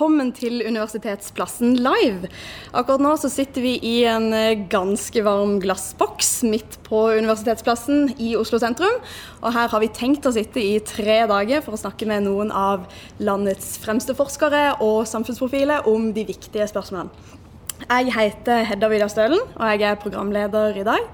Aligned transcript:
Velkommen 0.00 0.30
til 0.32 0.62
Universitetsplassen 0.64 1.74
live. 1.76 2.30
Akkurat 2.72 3.02
nå 3.04 3.10
så 3.20 3.28
sitter 3.28 3.60
vi 3.60 3.74
i 3.84 3.98
en 4.08 4.30
eh, 4.32 4.62
ganske 4.72 5.20
varm 5.26 5.58
glassboks 5.60 6.30
midt 6.48 6.78
på 6.86 7.02
Universitetsplassen 7.18 8.14
i 8.16 8.30
Oslo 8.40 8.56
sentrum. 8.62 8.96
Og 9.42 9.52
her 9.52 9.68
har 9.68 9.84
vi 9.84 9.90
tenkt 9.92 10.24
å 10.24 10.32
sitte 10.32 10.56
i 10.64 10.78
tre 10.88 11.18
dager 11.28 11.60
for 11.60 11.76
å 11.76 11.82
snakke 11.82 12.08
med 12.08 12.24
noen 12.24 12.48
av 12.48 12.88
landets 13.20 13.74
fremste 13.84 14.16
forskere 14.16 14.78
og 14.80 15.04
samfunnsprofiler 15.12 15.84
om 15.92 16.08
de 16.16 16.24
viktige 16.32 16.70
spørsmålene. 16.72 17.36
Jeg 17.84 18.16
heter 18.16 18.64
Hedda 18.72 18.88
Vidar 18.94 19.12
Stølen, 19.12 19.44
og 19.52 19.68
jeg 19.68 19.84
er 19.84 20.00
programleder 20.00 20.80
i 20.80 20.88
dag. 20.88 21.12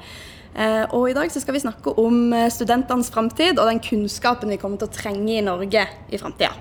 Eh, 0.55 0.85
og 0.95 1.11
I 1.11 1.19
dag 1.19 1.35
så 1.35 1.43
skal 1.43 1.59
vi 1.59 1.67
snakke 1.67 1.99
om 2.07 2.31
eh, 2.31 2.53
studentenes 2.55 3.11
framtid 3.11 3.59
og 3.59 3.67
den 3.67 3.83
kunnskapen 3.83 4.55
vi 4.55 4.63
kommer 4.63 4.79
til 4.79 4.87
å 4.87 4.99
trenge 5.03 5.41
i 5.41 5.47
Norge 5.51 5.89
i 6.07 6.23
framtida. 6.23 6.55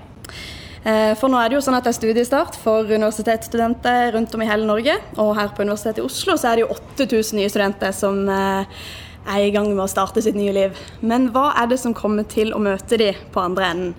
Eh, 0.86 1.16
for 1.18 1.32
nå 1.32 1.38
er 1.40 1.50
det 1.50 1.56
jo 1.56 1.64
sånn 1.66 1.74
at 1.74 1.86
det 1.86 1.90
er 1.90 1.98
studiestart 1.98 2.56
for 2.62 2.86
universitetsstudenter 2.86 4.12
rundt 4.14 4.34
om 4.36 4.42
i 4.44 4.46
hele 4.46 4.68
Norge. 4.68 4.94
Og 5.18 5.32
her 5.34 5.50
på 5.54 5.64
Universitetet 5.66 5.98
i 5.98 6.06
Oslo 6.06 6.36
så 6.38 6.52
er 6.52 6.60
det 6.60 6.66
jo 6.66 6.76
8000 6.76 7.40
nye 7.40 7.50
studenter 7.50 7.94
som 7.96 8.20
eh, 8.30 8.84
er 9.26 9.42
i 9.42 9.50
gang 9.54 9.66
med 9.72 9.82
å 9.82 9.90
starte 9.90 10.22
sitt 10.22 10.38
nye 10.38 10.54
liv. 10.54 10.78
Men 11.02 11.32
hva 11.34 11.48
er 11.58 11.72
det 11.72 11.80
som 11.82 11.96
kommer 11.96 12.28
til 12.30 12.54
å 12.54 12.62
møte 12.62 13.00
de 13.00 13.10
på 13.34 13.42
andre 13.42 13.72
enden? 13.72 13.96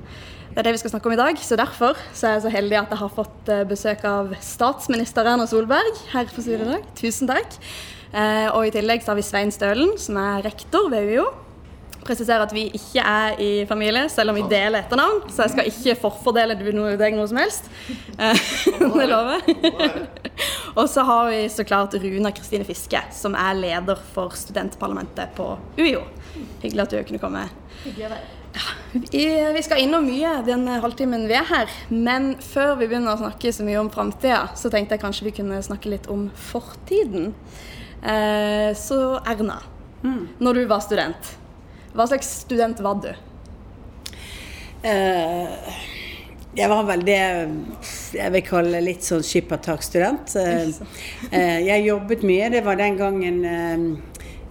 Det 0.54 0.62
er 0.62 0.70
det 0.70 0.78
vi 0.78 0.80
skal 0.82 0.94
snakke 0.94 1.12
om 1.12 1.18
i 1.18 1.20
dag. 1.20 1.42
så 1.44 1.58
Derfor 1.60 2.00
så 2.16 2.30
er 2.30 2.38
jeg 2.38 2.46
så 2.48 2.54
heldig 2.56 2.80
at 2.80 2.96
jeg 2.96 3.02
har 3.02 3.12
fått 3.18 3.52
eh, 3.52 3.66
besøk 3.68 4.08
av 4.08 4.32
statsminister 4.40 5.28
Erna 5.28 5.50
Solberg 5.50 5.92
her 6.14 6.32
på 6.32 6.46
studiet 6.46 6.64
i 6.64 6.72
dag. 6.72 6.88
Tusen 6.98 7.30
takk. 7.34 7.60
Og 8.56 8.64
i 8.64 8.72
tillegg 8.72 9.04
så 9.04 9.12
har 9.12 9.18
vi 9.20 9.26
Svein 9.28 9.52
Stølen, 9.52 9.92
som 10.00 10.16
er 10.18 10.46
rektor 10.46 10.88
ved 10.90 11.12
UiO 11.12 11.26
presisere 12.08 12.48
at 12.48 12.54
vi 12.56 12.68
ikke 12.78 13.04
er 13.04 13.42
i 13.44 13.52
familie, 13.70 14.08
selv 14.12 14.34
om 14.34 14.40
vi 14.40 14.46
deler 14.50 14.82
etternavn. 14.82 15.26
Så 15.32 15.46
jeg 15.46 15.56
skal 15.56 15.72
ikke 15.72 15.98
forfordele 16.08 16.58
deg 16.58 17.18
noe 17.18 17.28
som 17.30 17.42
helst. 17.42 17.72
Eh, 18.18 18.40
det 18.98 19.06
lover 19.12 19.44
Og 20.80 20.88
så 20.90 21.04
har 21.06 21.28
vi 21.30 21.44
så 21.54 21.62
klart 21.68 21.94
Runa 22.02 22.32
Kristine 22.34 22.66
Fiske, 22.66 23.04
som 23.14 23.36
er 23.38 23.54
leder 23.60 24.00
for 24.16 24.34
studentparlamentet 24.34 25.36
på 25.38 25.52
UiO. 25.78 26.02
Hyggelig 26.64 26.88
at 26.88 26.96
du 26.96 26.98
kunne 27.12 27.22
komme. 27.22 27.46
Hyggelig 27.84 28.10
å 28.10 28.12
være 28.16 28.38
ja, 29.12 29.52
vi 29.54 29.62
skal 29.64 29.84
innom 29.84 30.06
mye 30.08 30.32
den 30.46 30.68
halvtimen 30.68 31.28
vi 31.30 31.36
er 31.38 31.48
her. 31.48 31.74
Men 31.90 32.36
før 32.42 32.76
vi 32.80 32.88
begynner 32.88 33.14
å 33.16 33.22
snakke 33.22 33.52
så 33.54 33.66
mye 33.68 33.80
om 33.82 33.92
framtida, 33.94 34.48
så 34.58 34.72
tenkte 34.74 34.96
jeg 34.96 35.04
kanskje 35.04 35.28
vi 35.30 35.36
kunne 35.40 35.60
snakke 35.66 35.92
litt 35.92 36.08
om 36.12 36.28
fortiden. 36.50 37.34
Eh, 38.02 38.72
så 38.78 39.20
Erna, 39.26 39.60
mm. 40.04 40.24
når 40.42 40.62
du 40.62 40.66
var 40.70 40.82
student, 40.86 41.36
hva 41.96 42.08
slags 42.10 42.30
student 42.44 42.82
var 42.84 43.00
du? 43.04 43.12
Uh, 44.84 45.48
jeg 46.58 46.70
var 46.72 46.86
vel 46.88 47.04
det 47.06 47.22
jeg 48.18 48.34
vil 48.34 48.46
kalle 48.46 48.82
litt 48.82 49.06
sånn 49.06 49.26
skippertakstudent. 49.26 50.36
Uh, 50.38 51.58
jeg 51.64 51.88
jobbet 51.88 52.26
mye. 52.28 52.52
Det 52.54 52.64
var 52.66 52.80
den 52.80 53.00
gangen 53.00 53.42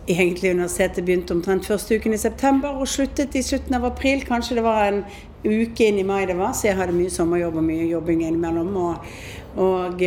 egentlig 0.07 0.53
universitetet 0.55 1.05
begynte 1.05 1.35
omtrent 1.35 1.67
første 1.67 1.99
uken 1.99 2.15
i 2.15 2.21
september 2.21 2.79
og 2.79 2.89
sluttet 2.91 3.35
i 3.35 3.43
slutten 3.43 3.75
av 3.79 3.89
april. 3.89 4.23
Kanskje 4.27 4.61
det 4.61 4.67
var 4.67 4.85
en 4.87 5.03
uke 5.47 5.89
inn 5.89 5.99
i 5.99 6.07
mai 6.07 6.27
det 6.27 6.37
var, 6.39 6.55
så 6.55 6.71
jeg 6.71 6.79
hadde 6.79 6.95
mye 6.97 7.13
sommerjobb 7.13 7.59
og 7.59 7.67
mye 7.67 7.89
jobbing 7.91 8.23
innimellom. 8.27 8.77
Og, 8.83 9.11
og 9.63 10.07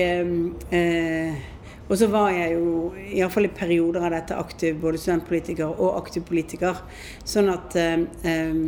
og 1.89 1.97
så 1.97 2.07
var 2.07 2.29
jeg 2.29 2.53
jo, 2.53 2.91
iallfall 3.17 3.47
i 3.47 3.53
perioder 3.57 4.03
av 4.05 4.13
dette, 4.13 4.37
aktiv 4.37 4.75
både 4.77 4.99
studentpolitiker 5.01 5.71
og 5.71 5.95
aktiv 5.97 6.21
politiker. 6.27 6.83
Sånn 7.25 7.49
at 7.49 7.73
eh, 7.81 8.03
eh, 8.29 8.59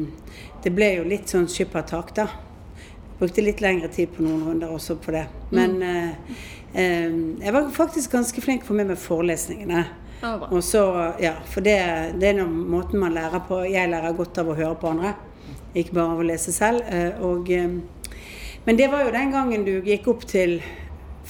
det 0.64 0.72
ble 0.74 0.88
jo 0.96 1.06
litt 1.06 1.30
sånn 1.30 1.46
skippertak, 1.50 2.16
da. 2.18 2.26
Brukte 3.20 3.46
litt 3.46 3.62
lengre 3.62 3.92
tid 3.94 4.10
på 4.16 4.26
noen 4.26 4.48
runder 4.48 4.74
også 4.74 4.98
på 4.98 5.14
det. 5.14 5.28
Men 5.54 5.78
mm. 5.78 5.86
eh, 5.92 6.42
eh 6.82 7.46
jeg 7.46 7.54
var 7.54 7.70
faktisk 7.76 8.18
ganske 8.18 8.42
flink 8.42 8.66
for 8.66 8.78
meg 8.78 8.90
med 8.90 8.98
forelesningene. 8.98 9.86
og 10.50 10.64
så, 10.64 11.14
ja, 11.22 11.36
For 11.46 11.62
det, 11.62 11.78
det 12.18 12.30
er 12.30 12.40
noen 12.42 12.58
måten 12.74 13.00
man 13.02 13.14
lærer 13.14 13.46
på. 13.46 13.62
Jeg 13.70 13.90
lærer 13.90 14.18
godt 14.18 14.42
av 14.42 14.50
å 14.50 14.58
høre 14.58 14.76
på 14.82 14.96
andre, 14.96 15.14
ikke 15.76 15.94
bare 15.94 16.16
av 16.16 16.22
å 16.22 16.26
lese 16.26 16.54
selv. 16.54 16.82
Eh, 16.90 17.22
og, 17.22 17.54
eh, 17.54 18.18
men 18.66 18.78
det 18.78 18.90
var 18.90 19.06
jo 19.06 19.14
den 19.14 19.34
gangen 19.34 19.66
du 19.66 19.76
gikk 19.86 20.10
opp 20.10 20.26
til 20.26 20.60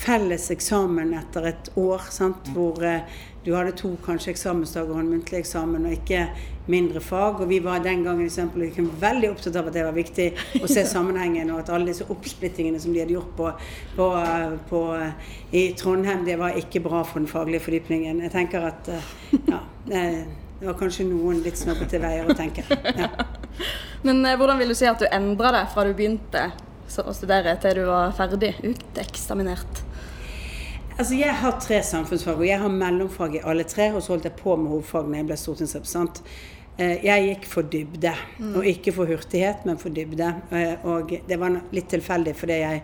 felles 0.01 0.47
eksamen 0.53 1.13
etter 1.17 1.51
et 1.51 1.69
år, 1.77 2.07
sant? 2.13 2.49
hvor 2.55 2.81
eh, 2.85 3.03
du 3.45 3.55
hadde 3.55 3.73
to 3.77 3.95
kanskje 4.05 4.35
eksamensdager 4.35 4.93
og 4.93 5.01
en 5.01 5.09
muntlig 5.15 5.39
eksamen, 5.41 5.85
og 5.87 5.95
ikke 5.95 6.27
mindre 6.69 7.01
fag. 7.01 7.41
Og 7.41 7.49
vi 7.49 7.57
var 7.63 7.81
den 7.81 8.03
gangen 8.05 8.27
eksempel, 8.27 8.67
veldig 9.01 9.31
opptatt 9.31 9.57
av 9.57 9.69
at 9.69 9.77
det 9.77 9.85
var 9.87 9.97
viktig 9.97 10.27
å 10.61 10.69
se 10.69 10.85
sammenhengen, 10.93 11.49
og 11.53 11.63
at 11.63 11.71
alle 11.73 11.89
disse 11.89 12.05
oppsplittingene 12.13 12.81
som 12.81 12.93
de 12.93 13.01
hadde 13.01 13.15
gjort 13.17 13.33
på, 13.37 13.49
på, 13.97 14.09
på, 14.69 14.83
i 15.57 15.65
Trondheim, 15.77 16.25
det 16.27 16.37
var 16.41 16.57
ikke 16.57 16.83
bra 16.85 17.03
for 17.07 17.21
den 17.21 17.29
faglige 17.31 17.65
fordypningen. 17.65 18.21
Jeg 18.27 18.35
tenker 18.35 18.69
at 18.69 18.91
eh, 18.93 19.13
ja, 19.49 19.61
det 19.91 20.69
var 20.69 20.77
kanskje 20.77 21.09
noen 21.09 21.41
litt 21.45 21.57
snobbete 21.57 22.01
veier 22.01 22.29
å 22.29 22.37
tenke. 22.37 22.65
Ja. 22.69 23.09
Men 24.05 24.25
eh, 24.25 24.37
hvordan 24.37 24.61
vil 24.61 24.73
du 24.73 24.77
si 24.77 24.89
at 24.89 25.01
du 25.01 25.09
endra 25.09 25.53
deg 25.57 25.73
fra 25.73 25.85
du 25.85 25.95
begynte 25.97 26.49
å 27.01 27.13
studere 27.15 27.55
til 27.63 27.81
du 27.81 27.87
var 27.89 28.13
ferdig 28.17 28.53
uteksaminert? 28.61 29.87
Altså, 31.01 31.15
Jeg 31.15 31.33
har 31.35 31.59
tre 31.59 31.83
samfunnsfag, 31.83 32.35
og 32.37 32.47
jeg 32.47 32.59
har 32.61 32.69
mellomfag 32.69 33.35
i 33.35 33.39
alle 33.43 33.63
tre. 33.63 33.87
Og 33.93 34.03
så 34.03 34.13
holdt 34.13 34.27
jeg 34.27 34.35
på 34.37 34.55
med 34.55 34.69
hovedfag 34.69 35.07
når 35.07 35.17
jeg 35.17 35.25
ble 35.25 35.37
stortingsrepresentant. 35.41 36.19
Eh, 36.77 37.05
jeg 37.05 37.23
gikk 37.25 37.47
for 37.49 37.65
dybde, 37.73 38.11
mm. 38.37 38.51
og 38.59 38.67
ikke 38.69 38.93
for 38.93 39.09
hurtighet, 39.09 39.65
men 39.65 39.79
for 39.81 39.89
dybde. 39.89 40.27
Eh, 40.53 40.85
og 40.85 41.15
det 41.29 41.39
var 41.41 41.57
litt 41.73 41.89
tilfeldig 41.89 42.35
fordi 42.37 42.59
jeg 42.59 42.83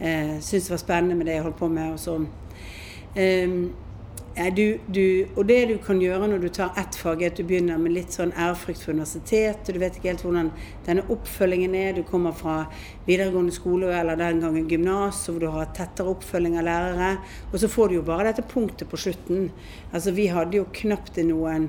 eh, 0.00 0.32
syntes 0.40 0.70
det 0.70 0.74
var 0.78 0.80
spennende 0.80 1.18
med 1.18 1.28
det 1.28 1.36
jeg 1.36 1.44
holdt 1.44 1.60
på 1.60 1.68
med. 1.74 1.92
Og 1.92 2.00
så 2.00 2.16
um, 2.16 3.60
du, 4.38 4.78
du, 4.86 5.26
og 5.34 5.48
det 5.48 5.56
du 5.66 5.72
kan 5.82 5.98
gjøre 5.98 6.28
når 6.30 6.42
du 6.44 6.48
tar 6.54 6.76
ett 6.78 6.94
fag, 6.94 7.22
er 7.22 7.32
at 7.32 7.40
du 7.40 7.42
begynner 7.46 7.80
med 7.82 7.90
litt 7.96 8.14
sånn 8.14 8.30
ærefrykt 8.38 8.84
for 8.84 8.94
universitetet. 8.94 9.72
Du 9.74 9.80
vet 9.82 9.96
ikke 9.98 10.12
helt 10.12 10.22
hvordan 10.22 10.52
denne 10.86 11.02
oppfølgingen 11.10 11.74
er. 11.74 11.96
Du 11.96 12.04
kommer 12.06 12.36
fra 12.38 12.60
videregående 13.08 13.54
skole 13.56 13.90
eller 13.98 14.20
den 14.20 14.38
gangen 14.44 14.68
gymnas, 14.70 15.24
hvor 15.26 15.42
du 15.42 15.48
har 15.50 15.72
tettere 15.74 16.14
oppfølging 16.14 16.54
av 16.60 16.68
lærere. 16.68 17.10
Og 17.50 17.58
så 17.58 17.70
får 17.72 17.90
du 17.90 17.98
jo 17.98 18.06
bare 18.06 18.28
dette 18.30 18.46
punktet 18.46 18.86
på 18.90 19.00
slutten. 19.08 19.48
Altså 19.90 20.14
Vi 20.14 20.28
hadde 20.30 20.60
jo 20.60 20.70
knapt 20.82 21.18
noen 21.26 21.66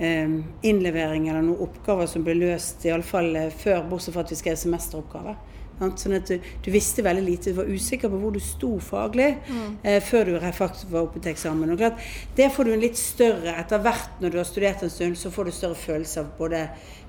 um, 0.00 0.40
innlevering 0.62 1.28
eller 1.28 1.44
noen 1.44 1.68
oppgaver 1.68 2.08
som 2.08 2.24
ble 2.24 2.38
løst, 2.40 2.88
iallfall 2.88 3.34
eh, 3.36 3.52
før, 3.52 3.84
bortsett 3.90 4.16
fra 4.16 4.24
at 4.24 4.32
vi 4.32 4.40
skrev 4.40 4.56
semesteroppgaver. 4.64 5.36
Sånn 5.78 6.16
at 6.16 6.26
du, 6.26 6.38
du, 6.64 6.70
visste 6.74 7.04
veldig 7.06 7.22
lite, 7.22 7.52
du 7.52 7.60
var 7.60 7.70
usikker 7.70 8.10
på 8.10 8.18
hvor 8.18 8.34
du 8.34 8.40
sto 8.42 8.70
faglig 8.82 9.28
mm. 9.46 9.66
eh, 9.86 9.98
før 10.02 10.32
du 10.32 10.38
faktisk 10.54 10.90
var 10.90 11.06
oppe 11.06 11.22
til 11.22 11.32
eksamen. 11.32 11.70
Og 11.72 11.78
klart, 11.78 12.02
Det 12.36 12.50
får 12.54 12.66
du 12.66 12.72
en 12.74 12.82
litt 12.82 12.98
større 12.98 13.54
etter 13.60 13.82
hvert 13.84 14.22
når 14.22 14.34
du 14.34 14.38
har 14.40 14.48
studert 14.48 14.82
en 14.82 14.92
stund, 14.92 15.18
så 15.18 15.30
får 15.30 15.48
du 15.48 15.54
større 15.54 15.78
følelse 15.78 16.24
av 16.24 16.32
både, 16.38 16.64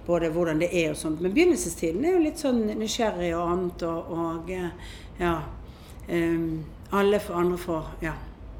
både 0.05 0.29
hvordan 0.35 0.61
det 0.61 0.69
er 0.69 0.91
og 0.93 0.99
sånt. 1.01 1.21
Men 1.21 1.33
begynnelsestiden 1.33 2.05
er 2.05 2.17
jo 2.17 2.25
litt 2.27 2.41
sånn 2.41 2.61
nysgjerrig 2.77 3.31
og 3.35 3.53
annet, 3.55 3.85
og, 3.89 4.11
og 4.13 4.51
eh, 4.53 4.97
ja 5.19 5.35
um, 6.07 6.65
Alle 6.95 7.19
for 7.21 7.37
andre 7.37 7.57
får 7.61 7.89
ja, 8.01 8.15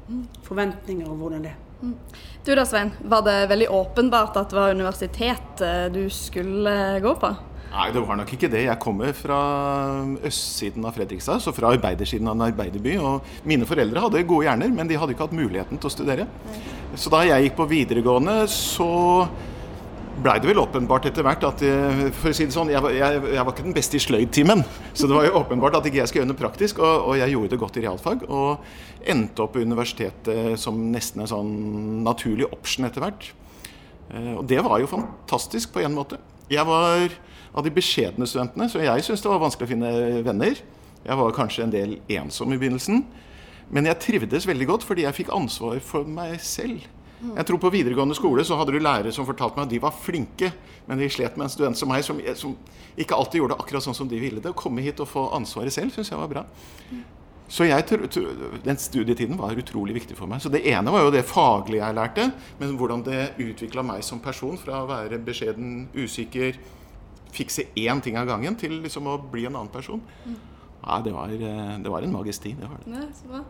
mm. 0.08 0.24
forventninger 0.46 1.06
om 1.10 1.22
hvordan 1.22 1.46
det 1.46 1.54
er. 1.54 1.60
Mm. 1.80 1.94
Du 2.44 2.50
da, 2.54 2.66
Svein. 2.68 2.90
Var 3.00 3.22
det 3.26 3.36
veldig 3.50 3.70
åpenbart 3.74 4.36
at 4.36 4.50
det 4.52 4.58
var 4.58 4.74
universitet 4.74 5.62
du 5.94 6.02
skulle 6.12 6.74
gå 7.02 7.14
på? 7.18 7.30
Nei, 7.70 7.86
det 7.94 8.00
var 8.02 8.18
nok 8.18 8.32
ikke 8.34 8.48
det. 8.50 8.64
Jeg 8.66 8.82
kommer 8.82 9.12
fra 9.14 9.36
østsiden 10.26 10.86
av 10.88 10.96
Fredrikstad, 10.96 11.38
så 11.38 11.52
fra 11.54 11.70
arbeidersiden 11.76 12.26
av 12.26 12.34
en 12.34 12.48
arbeiderby. 12.48 12.96
Og 12.98 13.46
mine 13.46 13.68
foreldre 13.68 14.02
hadde 14.02 14.24
gode 14.26 14.48
hjerner, 14.48 14.72
men 14.74 14.90
de 14.90 14.98
hadde 14.98 15.14
ikke 15.14 15.28
hatt 15.28 15.36
muligheten 15.38 15.78
til 15.78 15.90
å 15.90 15.94
studere. 15.94 16.26
Så 16.98 17.12
da 17.14 17.22
jeg 17.28 17.46
gikk 17.46 17.60
på 17.60 17.68
videregående, 17.70 18.42
så 18.50 18.90
blei 20.20 20.34
det 20.42 20.50
vel 20.50 20.60
åpenbart 20.60 21.06
etter 21.08 21.24
hvert 21.24 21.46
at 21.46 21.62
For 22.18 22.32
å 22.32 22.34
si 22.36 22.44
det 22.44 22.52
sånn, 22.52 22.72
jeg, 22.74 22.82
jeg, 22.98 23.22
jeg 23.36 23.46
var 23.46 23.54
ikke 23.54 23.68
den 23.68 23.78
beste 23.78 23.96
i 23.96 24.02
sløydtimen. 24.02 24.66
Så 24.90 25.06
det 25.06 25.16
var 25.16 25.30
jo 25.30 25.38
åpenbart 25.44 25.78
at 25.78 25.86
ikke 25.86 26.02
jeg 26.02 26.10
skulle 26.10 26.24
gjøre 26.24 26.32
noe 26.34 26.42
praktisk, 26.42 26.82
og, 26.82 27.06
og, 27.06 27.16
jeg 27.22 27.36
gjorde 27.36 27.54
det 27.54 27.62
godt 27.62 27.78
i 27.78 27.86
realfag. 27.86 28.26
Og 28.26 29.06
endte 29.14 29.46
opp 29.46 29.54
på 29.54 29.62
universitetet 29.62 30.58
som 30.60 30.88
nesten 30.90 31.22
en 31.22 31.30
sånn 31.30 31.56
naturlig 32.02 32.50
option 32.50 32.90
etter 32.90 33.06
hvert. 33.06 33.30
Eh, 34.10 34.34
og 34.34 34.44
det 34.50 34.58
var 34.66 34.82
jo 34.82 34.90
fantastisk 34.90 35.78
på 35.78 35.86
en 35.86 35.94
måte. 35.94 36.18
Jeg 36.50 36.66
var 36.66 37.20
av 37.54 37.66
de 37.66 37.72
beskjedne 37.74 38.28
studentene, 38.28 38.68
så 38.70 38.82
jeg 38.82 39.06
syntes 39.06 39.24
det 39.24 39.32
var 39.32 39.42
vanskelig 39.42 39.66
å 39.68 39.72
finne 39.72 39.90
venner. 40.26 40.62
Jeg 41.00 41.18
var 41.18 41.34
kanskje 41.34 41.66
en 41.66 41.74
del 41.74 41.98
ensom 42.12 42.52
i 42.52 42.58
begynnelsen. 42.60 43.04
Men 43.70 43.86
jeg 43.86 44.02
trivdes 44.02 44.48
veldig 44.48 44.66
godt 44.66 44.86
fordi 44.86 45.06
jeg 45.06 45.16
fikk 45.22 45.30
ansvar 45.34 45.78
for 45.84 46.08
meg 46.08 46.40
selv. 46.42 46.86
Jeg 47.20 47.46
tror 47.46 47.60
På 47.60 47.70
videregående 47.72 48.16
skole 48.16 48.44
så 48.48 48.56
hadde 48.56 48.72
du 48.72 48.80
lærere 48.80 49.12
som 49.12 49.26
fortalte 49.28 49.58
meg 49.58 49.66
at 49.66 49.72
de 49.74 49.80
var 49.82 49.92
flinke, 49.92 50.48
men 50.88 50.98
de 50.98 51.08
slet 51.12 51.36
med 51.36 51.46
en 51.46 51.52
student 51.52 51.76
som 51.76 51.90
meg, 51.92 52.04
som, 52.04 52.20
som 52.34 52.54
ikke 52.96 53.16
alltid 53.16 53.42
gjorde 53.42 53.54
det 53.54 53.64
akkurat 53.64 53.84
sånn 53.84 53.98
som 53.98 54.08
de 54.08 54.20
ville 54.20 54.40
det. 54.40 54.52
Å 54.54 54.56
komme 54.56 54.84
hit 54.84 55.02
og 55.04 55.10
få 55.10 55.26
ansvaret 55.36 55.74
selv 55.74 55.92
syns 55.94 56.10
jeg 56.10 56.20
var 56.20 56.30
bra. 56.32 56.46
Så 57.50 57.66
jeg, 57.66 57.82
den 58.62 58.78
studietiden 58.78 59.38
var 59.38 59.58
utrolig 59.58 59.96
viktig 59.98 60.16
for 60.16 60.30
meg. 60.30 60.40
Så 60.40 60.48
Det 60.48 60.62
ene 60.70 60.92
var 60.94 61.04
jo 61.04 61.12
det 61.12 61.26
faglige 61.26 61.82
jeg 61.82 61.98
lærte, 61.98 62.28
men 62.60 62.76
hvordan 62.78 63.02
det 63.04 63.22
utvikla 63.42 63.84
meg 63.84 64.04
som 64.06 64.22
person 64.22 64.58
fra 64.58 64.84
å 64.84 64.88
være 64.88 65.18
beskjeden, 65.26 65.88
usikker, 65.98 66.56
fikse 67.34 67.66
én 67.78 68.00
ting 68.04 68.18
av 68.20 68.28
gangen 68.28 68.56
til 68.58 68.78
liksom 68.84 69.08
å 69.10 69.18
bli 69.30 69.46
en 69.48 69.56
annen 69.56 69.72
person. 69.72 70.02
Mm. 70.26 70.38
Ja, 70.80 71.00
det 71.04 71.12
var, 71.12 71.28
eh, 71.28 71.74
det 71.84 71.92
var 71.92 72.02
en 72.02 72.12
magisk 72.12 72.42
tid. 72.42 72.56
det 72.60 72.68
var 72.68 72.78
det. 72.84 72.94
Ja, 72.94 73.08
så 73.14 73.28
bra. 73.28 73.42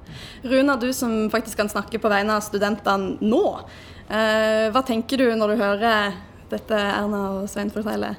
Runa, 0.43 0.77
du 0.77 0.93
som 0.93 1.31
faktisk 1.31 1.57
kan 1.57 1.69
snakke 1.69 1.99
på 1.99 2.11
vegne 2.11 2.37
av 2.37 2.43
studentene 2.43 3.19
nå. 3.21 3.45
Eh, 4.09 4.67
hva 4.75 4.83
tenker 4.83 5.17
du 5.17 5.31
når 5.37 5.55
du 5.55 5.63
hører 5.63 6.19
dette 6.51 6.75
Erna 6.75 7.23
og 7.39 7.49
Svein 7.49 7.71
fortelle? 7.71 8.17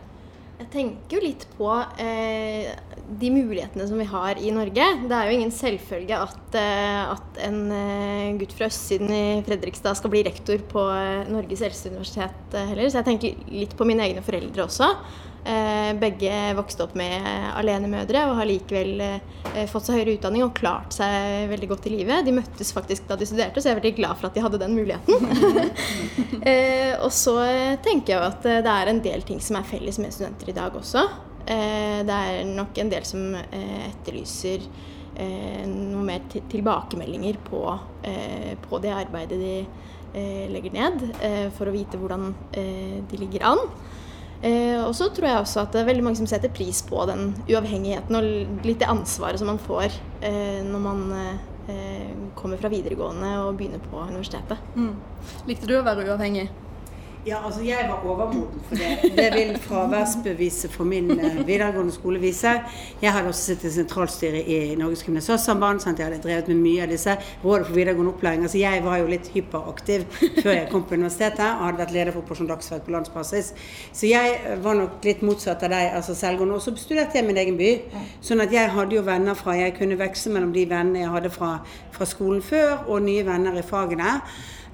Jeg 0.61 0.69
tenker 0.75 1.17
jo 1.17 1.23
litt 1.23 1.43
på 1.57 1.67
eh, 2.03 2.69
de 3.17 3.29
mulighetene 3.33 3.87
som 3.89 3.97
vi 3.97 4.05
har 4.05 4.37
i 4.37 4.51
Norge. 4.53 4.85
Det 5.09 5.15
er 5.17 5.29
jo 5.29 5.37
ingen 5.39 5.53
selvfølge 5.55 6.19
at, 6.21 6.57
eh, 6.59 6.99
at 7.15 7.39
en 7.47 7.63
eh, 7.73 8.35
gutt 8.37 8.53
fra 8.53 8.67
østsiden 8.69 9.09
i 9.09 9.23
Fredrikstad 9.47 9.97
skal 9.97 10.13
bli 10.13 10.21
rektor 10.27 10.61
på 10.69 10.83
Norges 11.33 11.65
eldste 11.65 11.89
universitet 11.89 12.53
heller. 12.59 12.91
Så 12.91 13.01
jeg 13.01 13.09
tenker 13.09 13.41
litt 13.49 13.73
på 13.77 13.89
mine 13.89 14.05
egne 14.05 14.21
foreldre 14.25 14.67
også. 14.67 14.91
Eh, 15.41 15.93
begge 15.97 16.53
vokste 16.53 16.83
opp 16.85 16.91
med 16.93 17.23
alenemødre 17.57 18.27
og 18.29 18.35
har 18.37 18.45
likevel 18.45 19.01
eh, 19.01 19.63
fått 19.69 19.87
seg 19.87 19.97
høyere 19.97 20.13
utdanning 20.19 20.43
og 20.45 20.53
klart 20.53 20.93
seg 20.93 21.47
veldig 21.49 21.69
godt 21.71 21.87
i 21.89 21.93
livet. 21.95 22.27
De 22.27 22.35
møttes 22.35 22.69
faktisk 22.75 23.07
da 23.09 23.17
de 23.17 23.25
studerte, 23.25 23.57
så 23.57 23.71
jeg 23.71 23.75
er 23.75 23.79
veldig 23.79 23.95
glad 23.97 24.19
for 24.19 24.29
at 24.29 24.37
de 24.37 24.43
hadde 24.45 24.59
den 24.61 24.75
muligheten. 24.77 25.17
eh, 26.51 26.93
og 27.01 27.09
så 27.15 27.39
tenker 27.81 28.13
jeg 28.13 28.27
at 28.27 28.47
det 28.67 28.75
er 28.75 28.91
en 28.91 29.01
del 29.01 29.25
ting 29.25 29.41
som 29.41 29.57
er 29.57 29.65
felles 29.71 29.97
med 30.01 30.13
studenter 30.13 30.53
i 30.53 30.57
dag 30.61 30.77
også. 30.77 31.07
Det 31.41 32.15
er 32.15 32.43
nok 32.45 32.77
en 32.77 32.91
del 32.91 33.05
som 33.07 33.33
etterlyser 33.33 34.67
noe 35.65 36.03
mer 36.05 36.21
tilbakemeldinger 36.29 37.39
på, 37.43 37.63
på, 38.61 38.79
det 38.83 38.93
arbeidet 38.93 39.39
de 39.41 39.55
legger 40.53 40.75
ned, 40.77 41.01
for 41.57 41.67
å 41.67 41.73
vite 41.73 41.97
hvordan 41.99 42.29
de 42.53 43.19
ligger 43.19 43.47
an. 43.49 43.65
Eh, 44.41 44.79
og 44.81 44.95
så 44.97 45.11
tror 45.13 45.27
jeg 45.27 45.41
også 45.43 45.61
at 45.61 45.75
det 45.75 45.83
er 45.83 45.87
veldig 45.91 46.03
mange 46.05 46.17
som 46.17 46.29
setter 46.29 46.49
pris 46.53 46.81
på 46.87 47.03
den 47.09 47.29
uavhengigheten 47.45 48.17
og 48.17 48.65
litt 48.65 48.81
det 48.81 48.89
ansvaret 48.89 49.37
som 49.37 49.51
man 49.51 49.61
får 49.61 49.93
eh, 50.25 50.63
når 50.65 50.81
man 50.81 51.03
eh, 51.13 52.15
kommer 52.35 52.57
fra 52.57 52.71
videregående 52.73 53.35
og 53.43 53.59
begynner 53.59 53.83
på 53.85 54.01
universitetet. 54.01 54.57
Mm. 54.73 54.95
Likte 55.49 55.69
du 55.69 55.77
å 55.77 55.85
være 55.85 56.07
uavhengig? 56.09 56.49
Ja, 57.25 57.37
altså 57.45 57.61
jeg 57.61 57.85
var 57.89 58.01
overmoden 58.09 58.61
for 58.67 58.75
det. 58.75 58.97
Det 59.17 59.33
vil 59.33 59.57
fraværsbeviset 59.61 60.71
for 60.71 60.83
min 60.83 61.11
uh, 61.11 61.47
videregående 61.47 61.93
skole 61.93 62.19
vise. 62.19 62.49
Jeg 63.01 63.13
hadde 63.13 63.27
også 63.27 63.41
sittet 63.41 63.69
i 63.69 63.73
sentralstyret 63.73 64.47
i 64.47 64.75
Norges 64.75 65.03
Gymnasiastsamband. 65.03 65.79
Jeg 65.85 66.05
hadde 66.05 66.21
drevet 66.23 66.47
med 66.47 66.55
mye 66.55 66.81
av 66.81 66.89
disse 66.89 67.13
rådet 67.43 67.67
for 67.67 67.75
videregående 67.75 68.13
opplæring. 68.13 68.41
Altså 68.41 68.57
jeg 68.57 68.81
var 68.83 68.97
jo 68.97 69.11
litt 69.11 69.29
hyperaktiv 69.33 70.05
før 70.41 70.49
jeg 70.51 70.67
kom 70.71 70.83
på 70.83 70.97
universitetet 70.97 71.45
og 71.45 71.65
hadde 71.67 71.83
vært 71.83 71.93
leder 71.93 72.15
for 72.15 72.23
Operasjon 72.23 72.49
Dagsverk 72.49 72.87
på 72.87 72.95
landsbasis. 72.95 73.51
Så 73.93 74.09
jeg 74.09 74.39
eh, 74.39 74.63
var 74.63 74.79
nok 74.79 75.05
litt 75.05 75.21
motsatt 75.21 75.61
av 75.67 75.75
deg, 75.75 75.91
altså 75.99 76.15
selvgående. 76.17 76.57
Og 76.57 76.65
så 76.65 76.73
studerte 76.75 77.19
jeg 77.19 77.27
min 77.27 77.37
egen 77.37 77.59
by. 77.59 77.69
Sånn 78.25 78.41
at 78.41 78.55
jeg 78.55 78.73
hadde 78.73 78.97
jo 78.97 79.03
venner 79.05 79.37
fra 79.37 79.53
Jeg 79.59 79.75
kunne 79.77 79.99
veksle 80.01 80.33
mellom 80.33 80.55
de 80.57 80.65
vennene 80.65 81.05
jeg 81.05 81.13
hadde 81.13 81.29
fra, 81.37 81.51
fra 81.93 82.09
skolen 82.09 82.41
før, 82.41 82.87
og 82.87 83.05
nye 83.05 83.27
venner 83.29 83.61
i 83.61 83.65
fagene. 83.67 84.17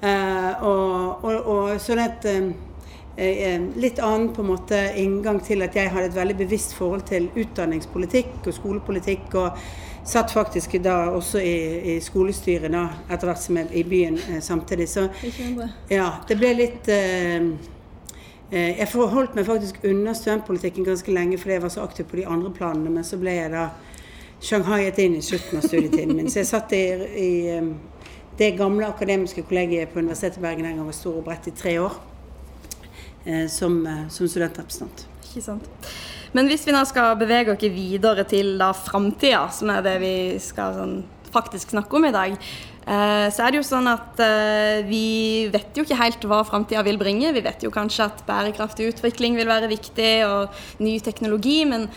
Eh, 0.01 0.63
og, 0.63 1.23
og, 1.25 1.47
og 1.49 1.81
sånn 1.81 2.03
et 2.03 2.25
eh, 2.29 2.49
eh, 3.17 3.63
litt 3.81 3.97
annen 4.03 4.29
på 4.33 4.43
en 4.43 4.51
måte 4.51 4.77
inngang 5.01 5.39
til 5.41 5.65
at 5.65 5.75
jeg 5.75 5.89
hadde 5.89 6.11
et 6.11 6.17
veldig 6.17 6.37
bevisst 6.43 6.75
forhold 6.77 7.07
til 7.09 7.31
utdanningspolitikk 7.33 8.45
og 8.45 8.53
skolepolitikk. 8.59 9.33
og 9.41 9.57
Satt 10.07 10.31
faktisk 10.31 10.77
da 10.79 11.09
også 11.11 11.41
i, 11.43 11.55
i 11.91 11.97
skolestyret 11.99 12.71
da, 12.71 12.85
etter 13.09 13.27
hvert 13.27 13.41
som 13.43 13.57
jeg 13.59 13.73
i 13.75 13.83
byen 13.83 14.19
samtidig. 14.39 14.85
Så 14.87 15.09
ja, 15.91 16.13
det 16.29 16.37
ble 16.39 16.53
litt 16.55 16.87
eh, 16.93 17.49
Jeg 18.47 18.87
forholdt 18.87 19.35
meg 19.35 19.43
faktisk 19.49 19.81
unna 19.83 20.13
studentpolitikken 20.15 20.87
ganske 20.87 21.11
lenge 21.11 21.35
fordi 21.41 21.57
jeg 21.57 21.65
var 21.65 21.73
så 21.73 21.83
aktiv 21.83 22.07
på 22.07 22.21
de 22.21 22.23
andre 22.29 22.53
planene, 22.55 22.93
men 22.93 23.03
så 23.03 23.19
ble 23.19 23.33
jeg 23.35 23.51
da 23.51 23.65
shanghaiet 24.39 25.01
inn 25.03 25.17
i 25.17 25.25
slutten 25.25 25.59
av 25.59 25.67
studietiden 25.67 26.15
min. 26.15 26.29
Så 26.31 26.39
jeg 26.43 26.51
satt 26.53 26.71
i, 26.77 26.85
i 27.19 27.31
det 28.37 28.53
gamle 28.57 28.87
akademiske 28.87 29.43
kollegiet 29.49 29.89
på 29.93 29.99
Universitetet 30.03 30.37
i 30.37 30.45
Bergen 30.45 30.67
den 30.67 30.77
gang 30.77 30.85
var 30.85 30.95
stor 30.95 31.17
og 31.17 31.25
bredt 31.25 31.49
i 31.49 31.55
tre 31.57 31.77
år 31.81 31.97
eh, 33.25 33.47
som, 33.49 33.79
eh, 33.87 34.05
som, 34.13 34.29
studentrepresentant. 34.29 35.07
Ikke 35.25 35.43
sant. 35.43 35.91
Men 36.35 36.49
hvis 36.51 36.67
vi 36.67 36.75
nå 36.75 36.83
skal 36.85 37.17
bevege 37.17 37.53
oss 37.53 37.69
videre 37.73 38.27
til 38.29 38.57
da 38.59 38.73
framtida, 38.77 39.47
som 39.53 39.71
er 39.73 39.85
det 39.85 39.99
vi 40.03 40.15
skal 40.43 40.75
sånn, 40.75 40.97
faktisk 41.33 41.73
snakke 41.73 41.97
om 41.97 42.05
i 42.07 42.13
dag, 42.13 42.35
eh, 42.37 43.25
så 43.33 43.45
er 43.45 43.51
det 43.51 43.59
jo 43.59 43.65
sånn 43.67 43.89
at 43.89 44.21
vi 44.87 45.47
vet 45.53 45.75
jo 45.75 45.85
ikke 45.87 45.97
helt 45.97 46.27
hva 46.29 46.43
framtida 46.47 46.83
vil 46.85 46.99
bringe. 47.01 47.33
Vi 47.33 47.43
vet 47.45 47.65
jo 47.65 47.73
kanskje 47.73 48.05
at 48.05 48.21
bærekraftig 48.27 48.91
utvikling 48.91 49.39
vil 49.39 49.49
være 49.49 49.71
viktig, 49.71 50.13
og 50.27 50.83
ny 50.83 50.99
teknologi. 51.01 51.63
Men 51.65 51.89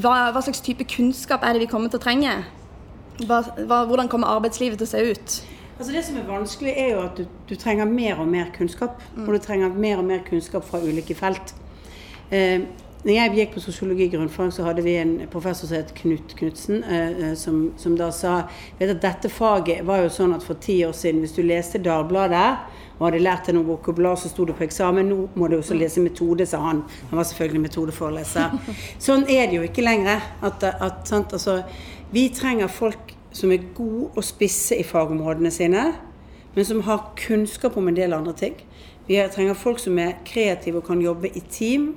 hva, 0.00 0.30
hva 0.32 0.40
slags 0.40 0.64
type 0.64 0.88
kunnskap 0.88 1.44
er 1.44 1.54
det 1.54 1.66
vi 1.66 1.70
kommer 1.74 1.92
til 1.92 2.00
å 2.00 2.06
trenge? 2.06 2.38
Hva, 3.26 3.40
hva, 3.66 3.84
hvordan 3.88 4.08
kommer 4.08 4.32
arbeidslivet 4.32 4.80
til 4.80 4.88
å 4.88 4.90
se 4.90 5.06
ut? 5.12 5.40
Altså 5.80 5.92
Det 5.92 6.04
som 6.04 6.18
er 6.20 6.28
vanskelig, 6.28 6.74
er 6.76 6.92
jo 6.94 7.00
at 7.06 7.16
du, 7.16 7.24
du 7.48 7.56
trenger 7.56 7.88
mer 7.88 8.20
og 8.20 8.28
mer 8.28 8.52
kunnskap. 8.56 9.00
Mm. 9.16 9.26
Og 9.26 9.34
du 9.34 9.40
trenger 9.44 9.72
mer 9.72 10.02
og 10.02 10.04
mer 10.04 10.22
kunnskap 10.26 10.66
fra 10.68 10.82
ulike 10.84 11.16
felt. 11.16 11.54
Eh, 12.30 12.66
når 13.00 13.14
jeg 13.14 13.32
gikk 13.38 13.54
på 13.54 13.62
sosiologi 13.64 14.10
grunnfag, 14.12 14.50
så 14.52 14.66
hadde 14.66 14.82
vi 14.84 14.98
en 15.00 15.14
professor 15.32 15.70
som 15.70 15.78
het 15.78 15.94
Knut 15.96 16.34
Knutsen, 16.36 16.82
eh, 16.84 17.30
eh, 17.30 17.32
som, 17.34 17.70
som, 17.80 17.94
da 17.96 18.10
sa 18.12 18.42
vet 18.78 18.92
at 18.92 19.00
dette 19.00 19.30
faget 19.32 19.80
var 19.88 20.02
jo 20.02 20.10
sånn 20.12 20.34
at 20.36 20.44
for 20.44 20.60
ti 20.60 20.82
år 20.84 20.92
siden, 20.92 21.22
hvis 21.24 21.32
du 21.38 21.40
leste 21.40 21.80
Dagbladet 21.80 22.50
og 22.98 23.06
hadde 23.06 23.22
lært 23.24 23.48
deg 23.48 23.56
noe 23.56 23.64
vokabular, 23.70 24.18
så 24.20 24.28
sto 24.28 24.44
du 24.44 24.52
på 24.52 24.66
eksamen. 24.66 25.08
Nå 25.08 25.30
må 25.32 25.48
du 25.48 25.56
også 25.56 25.78
lese 25.80 26.04
metode, 26.04 26.44
sa 26.44 26.60
han. 26.60 26.82
Han 27.08 27.22
var 27.22 27.24
selvfølgelig 27.30 27.62
metodeforeleser. 27.64 28.58
Sånn 29.06 29.24
er 29.24 29.48
det 29.48 29.56
jo 29.56 29.64
ikke 29.64 29.86
lenger. 29.86 30.20
At, 30.44 30.68
at, 30.68 31.00
sant, 31.08 31.32
altså, 31.32 31.62
vi 32.12 32.28
trenger 32.34 32.66
folk 32.66 33.14
som 33.32 33.52
er 33.54 33.66
gode 33.74 34.10
og 34.16 34.24
spisse 34.26 34.76
i 34.76 34.86
fagområdene 34.86 35.50
sine, 35.54 35.84
men 36.54 36.66
som 36.66 36.82
har 36.82 37.12
kunnskap 37.18 37.76
om 37.78 37.88
en 37.88 37.96
del 37.96 38.14
andre 38.16 38.34
ting. 38.36 38.56
Vi 39.06 39.18
trenger 39.34 39.58
folk 39.58 39.78
som 39.78 39.98
er 39.98 40.18
kreative 40.26 40.80
og 40.80 40.86
kan 40.86 41.02
jobbe 41.02 41.30
i 41.30 41.42
team. 41.50 41.92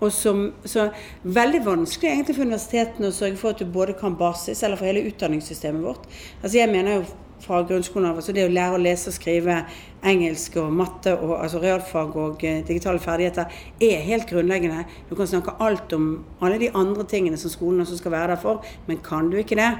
Og 0.00 0.12
som, 0.12 0.48
så 0.64 0.88
Veldig 1.22 1.60
vanskelig 1.64 2.10
egentlig 2.10 2.34
for 2.36 2.44
universitetene 2.44 3.08
å 3.08 3.14
sørge 3.14 3.38
for 3.40 3.54
at 3.54 3.62
du 3.62 3.70
både 3.70 3.94
kan 3.98 4.16
basis, 4.18 4.62
eller 4.62 4.76
for 4.76 4.90
hele 4.90 5.06
utdanningssystemet 5.08 5.86
vårt. 5.86 6.08
Altså 6.42 6.58
Jeg 6.58 6.70
mener 6.70 6.98
jo 6.98 7.04
fra 7.44 7.62
grunnskolen 7.68 8.08
av, 8.10 8.18
altså 8.20 8.34
det 8.34 8.46
å 8.48 8.52
lære 8.52 8.78
å 8.78 8.82
lese 8.82 9.10
og 9.12 9.16
skrive 9.16 9.62
engelsk 10.04 10.58
og 10.60 10.72
matte 10.76 11.14
og 11.14 11.34
altså 11.38 11.60
realfag 11.62 12.16
og 12.20 12.44
uh, 12.44 12.60
digitale 12.66 13.00
ferdigheter 13.02 13.50
er 13.82 14.04
helt 14.04 14.28
grunnleggende. 14.30 14.84
Du 15.08 15.14
kan 15.18 15.28
snakke 15.30 15.56
alt 15.64 15.92
om 15.96 16.24
alle 16.40 16.60
de 16.60 16.72
andre 16.74 17.06
tingene 17.08 17.40
som 17.40 17.52
skolen 17.52 17.84
også 17.84 18.00
skal 18.00 18.14
være 18.14 18.34
der 18.34 18.42
for, 18.42 18.64
men 18.88 19.02
kan 19.04 19.30
du 19.32 19.38
ikke 19.40 19.58
det, 19.60 19.72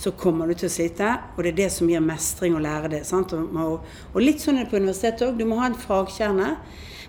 så 0.00 0.12
kommer 0.16 0.48
du 0.48 0.54
til 0.56 0.70
å 0.70 0.72
slite. 0.72 1.12
Og 1.36 1.44
det 1.44 1.52
er 1.52 1.58
det 1.64 1.70
som 1.74 1.90
gir 1.90 2.00
mestring 2.04 2.56
å 2.56 2.62
lære 2.62 2.92
det. 2.94 3.02
Og, 3.12 3.80
og, 4.14 4.20
litt 4.22 4.40
sånn 4.40 4.56
er 4.56 4.64
det 4.64 4.72
på 4.72 4.80
universitetet 4.80 5.26
òg. 5.26 5.36
Du 5.36 5.44
må 5.48 5.58
ha 5.60 5.68
en 5.68 5.76
fagkjerne. 5.76 6.54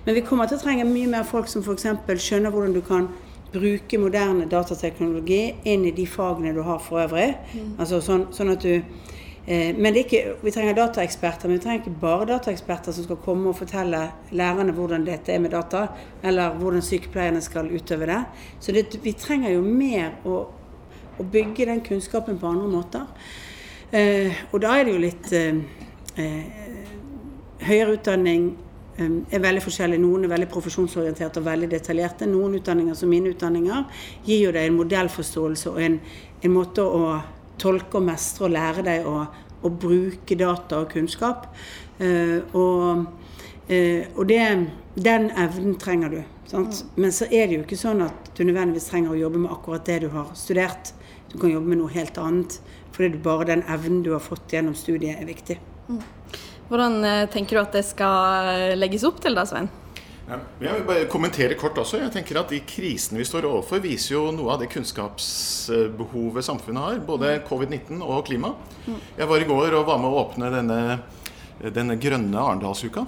Men 0.04 0.18
vi 0.18 0.24
kommer 0.26 0.50
til 0.50 0.58
å 0.58 0.64
trenge 0.64 0.88
mye 0.90 1.08
mer 1.08 1.28
folk 1.30 1.48
som 1.48 1.64
f.eks. 1.64 1.86
skjønner 2.26 2.52
hvordan 2.52 2.74
du 2.76 2.82
kan 2.84 3.08
bruke 3.52 4.00
moderne 4.00 4.48
datateknologi 4.50 5.42
inn 5.68 5.86
i 5.86 5.94
de 5.96 6.08
fagene 6.08 6.56
du 6.56 6.64
har 6.66 6.82
for 6.84 7.04
øvrig. 7.06 7.30
Mm. 7.54 7.74
Altså 7.78 8.02
sånn, 8.04 8.28
sånn 8.36 8.56
at 8.56 8.66
du 8.66 8.80
Eh, 8.80 9.31
men 9.48 9.96
ikke, 9.98 10.36
vi 10.44 10.52
trenger 10.54 10.76
dataeksperter, 10.78 11.50
men 11.50 11.58
vi 11.58 11.64
trenger 11.64 11.80
ikke 11.82 12.02
bare 12.02 12.28
dataeksperter 12.30 12.94
som 12.94 13.08
skal 13.08 13.18
komme 13.26 13.50
og 13.50 13.58
fortelle 13.58 14.04
lærerne 14.38 14.76
hvordan 14.78 15.06
dette 15.08 15.34
er 15.34 15.42
med 15.42 15.50
data, 15.56 15.88
eller 16.24 16.54
hvordan 16.60 16.84
sykepleierne 16.86 17.42
skal 17.42 17.72
utøve 17.74 18.06
det. 18.06 18.20
Så 18.60 18.72
det, 18.72 19.00
vi 19.02 19.16
trenger 19.18 19.56
jo 19.56 19.64
mer 19.66 20.14
å, 20.30 20.44
å, 21.18 21.26
bygge 21.26 21.66
den 21.72 21.82
kunnskapen 21.82 22.38
på 22.38 22.54
andre 22.54 22.70
måter. 22.70 23.10
Eh, 23.92 24.46
og 24.52 24.62
da 24.62 24.78
er 24.78 24.86
det 24.86 24.94
jo 24.94 25.06
litt 25.08 25.34
eh, 25.34 25.64
eh 26.18 26.68
Høyere 27.62 27.94
utdanning 27.94 28.46
eh, 28.98 29.18
er 29.30 29.42
veldig 29.42 29.62
forskjellig. 29.62 30.00
Noen 30.02 30.24
er 30.26 30.32
veldig 30.32 30.48
profesjonsorienterte 30.50 31.38
og 31.38 31.46
veldig 31.46 31.68
detaljerte. 31.70 32.26
Noen 32.26 32.56
utdanninger, 32.58 32.96
som 32.98 33.10
mine 33.10 33.30
utdanninger, 33.36 33.84
gir 34.26 34.48
jo 34.48 34.54
deg 34.56 34.66
en 34.66 34.80
modellforståelse 34.80 35.70
og 35.70 35.78
en, 35.86 36.00
en 36.42 36.54
måte 36.56 36.82
å 36.82 37.20
tolke 37.62 38.00
og 38.00 38.06
mestre 38.08 38.48
og 38.48 38.54
lære 38.56 38.86
deg 38.86 39.08
å, 39.08 39.26
å 39.62 39.72
bruke 39.72 40.38
data 40.38 40.82
og 40.84 40.92
kunnskap. 40.94 41.50
Uh, 42.02 42.40
og, 42.58 43.04
uh, 43.70 44.04
og 44.16 44.24
det, 44.30 44.44
den 44.96 45.30
evnen 45.32 45.76
trenger 45.82 46.16
du. 46.16 46.22
Sant? 46.52 46.84
Mm. 46.84 47.02
Men 47.04 47.16
så 47.16 47.28
er 47.30 47.48
det 47.48 47.58
jo 47.58 47.66
ikke 47.66 47.80
sånn 47.80 48.04
at 48.06 48.32
du 48.38 48.44
nødvendigvis 48.44 48.90
trenger 48.92 49.16
å 49.16 49.20
jobbe 49.22 49.44
med 49.44 49.54
akkurat 49.54 49.86
det 49.88 50.02
du 50.06 50.10
har 50.16 50.32
studert. 50.40 50.94
Du 51.32 51.38
kan 51.40 51.54
jobbe 51.54 51.72
med 51.72 51.82
noe 51.84 51.94
helt 51.94 52.18
annet. 52.22 52.58
Fordi 52.92 53.22
bare 53.24 53.48
den 53.54 53.62
evnen 53.72 54.02
du 54.04 54.12
har 54.12 54.24
fått 54.24 54.52
gjennom 54.52 54.76
studiet, 54.76 55.22
er 55.22 55.30
viktig. 55.30 55.56
Mm. 55.88 56.02
Hvordan 56.72 56.98
uh, 57.04 57.28
tenker 57.32 57.58
du 57.58 57.62
at 57.64 57.76
det 57.76 57.86
skal 57.88 58.76
legges 58.80 59.06
opp 59.08 59.24
til 59.24 59.36
da, 59.36 59.46
Svein? 59.48 59.72
Jeg 60.32 60.74
vil 60.78 60.86
bare 60.88 61.08
kommentere 61.12 61.58
kort 61.60 61.80
også. 61.82 62.00
Jeg 62.00 62.14
tenker 62.14 62.40
at 62.40 62.52
De 62.52 62.62
krisene 62.68 63.20
vi 63.20 63.28
står 63.28 63.48
overfor, 63.50 63.82
viser 63.84 64.16
jo 64.16 64.26
noe 64.36 64.54
av 64.54 64.62
det 64.62 64.70
kunnskapsbehovet 64.72 66.46
samfunnet 66.48 66.86
har. 66.86 67.00
Både 67.08 67.34
mm. 67.38 67.48
covid-19 67.50 68.04
og 68.06 68.26
klima. 68.30 68.54
Mm. 68.86 69.00
Jeg 69.18 69.32
var 69.32 69.44
i 69.44 69.50
går 69.50 69.80
og 69.80 69.88
var 69.90 70.00
med 70.02 70.12
å 70.12 70.22
åpne 70.22 70.52
denne, 70.54 70.80
denne 71.76 71.98
grønne 72.00 72.46
Arendalsuka. 72.46 73.06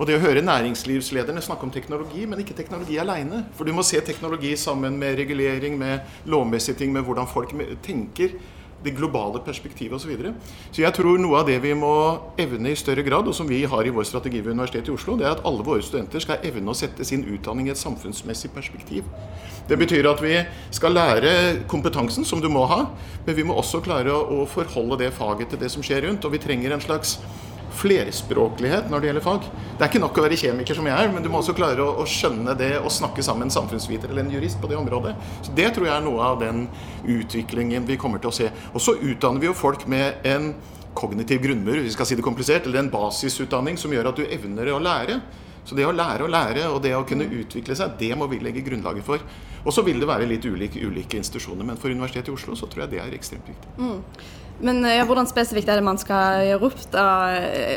Og 0.00 0.08
det 0.08 0.16
å 0.16 0.22
høre 0.22 0.40
næringslivslederne 0.40 1.42
snakke 1.44 1.66
om 1.66 1.72
teknologi, 1.74 2.22
men 2.24 2.40
ikke 2.40 2.56
teknologi 2.56 2.96
aleine. 3.02 3.42
For 3.58 3.68
du 3.68 3.74
må 3.76 3.84
se 3.84 4.00
teknologi 4.00 4.54
sammen 4.56 4.96
med 4.98 5.18
regulering, 5.20 5.76
med 5.78 6.30
lovmessige 6.30 6.78
ting, 6.80 6.94
med 6.94 7.04
hvordan 7.04 7.28
folk 7.28 7.52
tenker 7.84 8.38
det 8.84 8.94
globale 8.96 9.42
perspektivet 9.44 9.96
osv. 9.96 10.02
Så, 10.02 10.10
videre. 10.10 10.32
så 10.72 10.82
jeg 10.82 10.94
tror 10.96 11.18
noe 11.20 11.42
av 11.42 11.48
det 11.50 11.58
vi 11.62 11.74
må 11.76 11.92
evne 12.40 12.72
i 12.72 12.78
større 12.78 13.04
grad, 13.06 13.28
og 13.28 13.36
som 13.36 13.48
vi 13.48 13.62
har 13.68 13.86
i 13.86 13.92
vår 13.94 14.06
strategi 14.08 14.40
ved 14.40 14.56
Universitetet 14.56 14.90
i 14.90 14.94
Oslo, 14.96 15.18
det 15.20 15.28
er 15.28 15.36
at 15.36 15.44
alle 15.48 15.66
våre 15.66 15.84
studenter 15.84 16.22
skal 16.24 16.42
evne 16.46 16.72
å 16.72 16.78
sette 16.78 17.04
sin 17.06 17.26
utdanning 17.28 17.68
i 17.68 17.74
et 17.74 17.80
samfunnsmessig 17.80 18.52
perspektiv. 18.54 19.06
Det 19.68 19.78
betyr 19.78 20.08
at 20.10 20.22
vi 20.24 20.34
skal 20.74 20.96
lære 20.96 21.32
kompetansen, 21.70 22.24
som 22.26 22.40
du 22.42 22.48
må 22.50 22.64
ha, 22.66 22.80
men 23.26 23.36
vi 23.36 23.44
må 23.46 23.54
også 23.60 23.82
klare 23.84 24.10
å 24.10 24.42
forholde 24.50 24.98
det 25.04 25.12
faget 25.14 25.52
til 25.52 25.60
det 25.60 25.70
som 25.70 25.84
skjer 25.84 26.08
rundt. 26.08 26.24
Og 26.26 26.34
vi 26.34 26.42
trenger 26.42 26.74
en 26.74 26.82
slags 26.82 27.18
flerspråklighet 27.76 28.90
når 28.90 29.02
det 29.02 29.10
gjelder 29.10 29.24
fag. 29.24 29.46
Det 29.50 29.84
er 29.84 29.90
ikke 29.90 30.02
nok 30.02 30.18
å 30.18 30.24
være 30.24 30.38
kjemiker 30.40 30.78
som 30.78 30.88
jeg 30.90 30.96
er, 30.96 31.12
men 31.14 31.24
du 31.24 31.30
må 31.32 31.40
også 31.40 31.54
klare 31.56 31.84
å, 31.84 31.94
å 32.02 32.08
skjønne 32.08 32.56
det 32.58 32.72
og 32.80 32.90
snakke 32.94 33.24
sammen 33.24 33.46
med 33.46 33.50
en 33.50 33.56
samfunnsviter 33.58 34.10
eller 34.10 34.26
en 34.26 34.34
jurist 34.34 34.60
på 34.60 34.70
det 34.70 34.78
området. 34.80 35.14
Så 35.46 35.54
Det 35.56 35.70
tror 35.76 35.88
jeg 35.88 35.94
er 35.96 36.04
noe 36.04 36.26
av 36.32 36.42
den 36.42 36.66
utviklingen 37.06 37.86
vi 37.88 37.98
kommer 38.00 38.22
til 38.22 38.32
å 38.32 38.36
se. 38.36 38.50
Og 38.74 38.84
så 38.84 38.96
utdanner 38.98 39.42
vi 39.42 39.50
jo 39.50 39.56
folk 39.56 39.86
med 39.90 40.26
en 40.28 40.52
kognitiv 40.96 41.44
grunnmur, 41.44 41.78
hvis 41.78 41.92
vi 41.92 41.94
skal 41.94 42.08
si 42.08 42.18
det 42.18 42.26
komplisert, 42.26 42.66
eller 42.66 42.82
en 42.82 42.90
basisutdanning 42.92 43.78
som 43.78 43.92
gjør 43.94 44.10
at 44.10 44.18
du 44.18 44.26
evner 44.26 44.72
å 44.74 44.82
lære. 44.82 45.20
Så 45.64 45.76
det 45.78 45.86
å 45.86 45.94
lære 45.94 46.26
å 46.26 46.30
lære 46.30 46.66
og 46.72 46.80
det 46.84 46.94
å 46.96 47.04
kunne 47.06 47.28
utvikle 47.28 47.76
seg, 47.78 47.96
det 48.00 48.12
må 48.18 48.28
vi 48.30 48.40
legge 48.42 48.64
grunnlaget 48.66 49.06
for. 49.06 49.22
Og 49.60 49.74
så 49.76 49.84
vil 49.86 50.00
det 50.00 50.08
være 50.08 50.28
litt 50.28 50.46
ulike, 50.48 50.80
ulike 50.80 51.20
institusjoner, 51.20 51.66
men 51.68 51.80
for 51.80 51.92
Universitetet 51.92 52.32
i 52.32 52.36
Oslo 52.36 52.56
så 52.56 52.68
tror 52.70 52.86
jeg 52.86 52.94
det 52.94 53.02
er 53.02 53.16
ekstremt 53.16 53.50
viktig. 53.50 53.74
Mm. 53.76 53.98
Men 54.60 54.84
ja, 54.84 55.04
hvordan 55.08 55.28
spesifikt 55.28 55.70
er 55.72 55.80
det 55.80 55.84
man 55.86 55.98
skal 56.00 56.42
gjøre 56.44 56.68
opp, 56.68 56.80
da, 56.92 57.04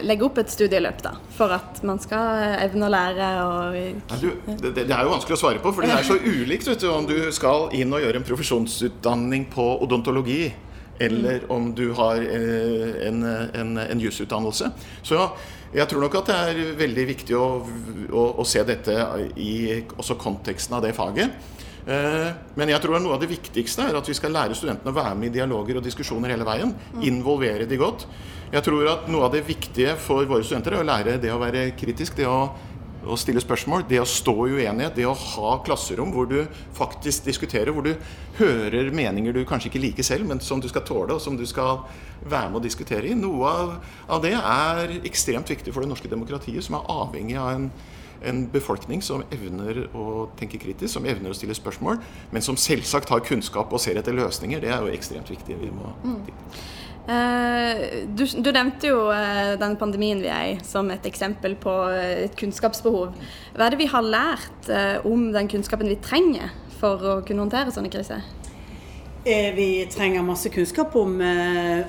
legge 0.03 0.25
opp 0.27 0.39
et 0.41 0.51
studieløp 0.51 0.99
da, 1.05 1.13
for 1.37 1.53
at 1.55 1.79
man 1.87 2.01
skal 2.03 2.57
evne 2.59 2.89
å 2.89 2.91
lære? 2.91 3.29
Og... 3.45 3.77
Ja, 3.79 4.19
du, 4.19 4.27
det, 4.49 4.73
det, 4.81 4.89
er 4.89 5.07
jo 5.07 5.13
vanskelig 5.13 5.37
å 5.37 5.41
svare 5.45 5.63
på, 5.63 5.71
for 5.71 5.87
det 5.87 5.95
er 5.95 6.07
så 6.07 6.19
ulikt 6.19 6.67
du, 6.67 6.87
om 6.91 7.07
du 7.07 7.17
skal 7.35 7.69
inn 7.77 7.95
og 7.95 8.03
gjøre 8.03 8.19
en 8.19 8.27
profesjonsutdanning 8.27 9.47
på 9.53 9.67
odontologi. 9.85 10.45
Eller 11.01 11.47
om 11.51 11.71
du 11.75 11.87
har 11.97 12.21
eh, 12.21 13.07
en, 13.07 13.23
en, 13.25 13.71
en 13.81 14.01
jusutdannelse. 14.03 14.69
Så 15.03 15.23
jeg 15.73 15.89
tror 15.89 16.05
nok 16.05 16.19
at 16.19 16.29
det 16.29 16.37
er 16.37 16.77
veldig 16.77 17.05
viktig 17.09 17.35
å, 17.37 17.47
å, 18.13 18.23
å 18.41 18.45
se 18.47 18.61
dette 18.67 18.93
i 19.41 19.81
også 19.97 20.17
konteksten 20.21 20.77
av 20.77 20.83
det 20.85 20.93
faget. 20.97 21.33
Eh, 21.83 22.29
men 22.55 22.71
jeg 22.71 22.79
tror 22.83 23.01
noe 23.03 23.17
av 23.17 23.23
det 23.23 23.31
viktigste 23.31 23.89
er 23.89 23.97
at 23.97 24.07
vi 24.07 24.15
skal 24.15 24.31
lære 24.35 24.55
studentene 24.55 24.93
å 24.93 24.95
være 24.95 25.17
med 25.19 25.31
i 25.31 25.39
dialoger 25.39 25.79
og 25.79 25.85
diskusjoner 25.85 26.31
hele 26.31 26.47
veien. 26.47 26.71
Involvere 27.03 27.67
de 27.67 27.79
godt. 27.81 28.05
Jeg 28.53 28.63
tror 28.67 28.85
at 28.91 29.09
noe 29.09 29.25
av 29.27 29.33
det 29.33 29.43
viktige 29.47 29.95
for 29.99 30.29
våre 30.29 30.45
studenter 30.45 30.77
er 30.77 30.83
å 30.83 30.87
lære 30.87 31.17
det 31.21 31.33
å 31.33 31.41
være 31.41 31.71
kritisk. 31.79 32.15
det 32.15 32.29
å, 32.29 32.53
å 33.05 33.17
stille 33.19 33.41
spørsmål, 33.43 33.86
det 33.89 34.00
å 34.01 34.07
stå 34.07 34.36
i 34.48 34.57
uenighet, 34.60 34.95
det 34.98 35.07
å 35.10 35.15
ha 35.17 35.55
klasserom 35.65 36.13
hvor 36.13 36.29
du 36.29 36.39
faktisk 36.77 37.27
diskuterer, 37.27 37.74
hvor 37.75 37.86
du 37.86 37.93
hører 38.39 38.91
meninger 38.95 39.36
du 39.36 39.43
kanskje 39.48 39.72
ikke 39.72 39.83
liker 39.83 40.07
selv, 40.07 40.27
men 40.29 40.41
som 40.43 40.62
du 40.63 40.69
skal 40.72 40.86
tåle, 40.88 41.17
og 41.17 41.24
som 41.24 41.38
du 41.39 41.45
skal 41.50 41.83
være 42.24 42.51
med 42.51 42.62
å 42.62 42.63
diskutere 42.63 43.10
i. 43.10 43.17
Noe 43.17 43.50
av, 43.50 43.74
av 44.07 44.24
det 44.24 44.36
er 44.38 44.95
ekstremt 45.03 45.51
viktig 45.51 45.74
for 45.74 45.83
det 45.83 45.91
norske 45.91 46.12
demokratiet, 46.12 46.63
som 46.65 46.79
er 46.79 46.89
avhengig 47.01 47.39
av 47.41 47.51
en 47.57 47.67
en 48.24 48.45
befolkning 48.51 49.01
som 49.03 49.24
evner 49.33 49.83
å 49.98 50.27
tenke 50.39 50.60
kritisk, 50.62 50.93
som 50.95 51.07
evner 51.10 51.33
å 51.33 51.38
stille 51.38 51.55
spørsmål, 51.57 52.00
men 52.31 52.45
som 52.45 52.55
selvsagt 52.60 53.12
har 53.12 53.24
kunnskap 53.25 53.74
og 53.74 53.81
ser 53.83 54.00
etter 54.00 54.15
løsninger. 54.15 54.63
Det 54.63 54.72
er 54.72 54.83
jo 54.83 54.93
ekstremt 54.93 55.31
viktig. 55.33 55.57
Vi 55.60 55.72
må 55.74 55.91
mm. 56.03 56.22
Uh, 57.07 57.81
du, 58.07 58.24
du, 58.25 58.50
nevnte 58.55 58.91
jo 58.91 59.07
uh, 59.12 59.55
den 59.60 59.75
pandemien 59.79 60.22
vi 60.24 60.29
er 60.31 60.51
i 60.51 60.53
som 60.65 60.91
et 60.93 61.05
eksempel 61.10 61.57
på 61.60 61.74
uh, 61.89 62.25
et 62.25 62.38
kunnskapsbehov. 62.39 63.17
Hva 63.55 63.67
er 63.67 63.75
det 63.75 63.81
vi 63.81 63.89
har 63.91 64.05
lært 64.05 64.72
om 65.07 65.27
den 65.33 65.50
kunnskapen 65.51 65.91
vi 65.91 66.00
trenger 66.03 66.53
for 66.79 67.03
å 67.03 67.17
kunne 67.27 67.45
håndtere 67.45 67.74
sånne 67.75 67.91
kriser? 67.93 68.24
Vi 69.24 69.86
trenger 69.88 70.25
masse 70.27 70.50
kunnskap 70.51 70.98
om, 71.00 71.13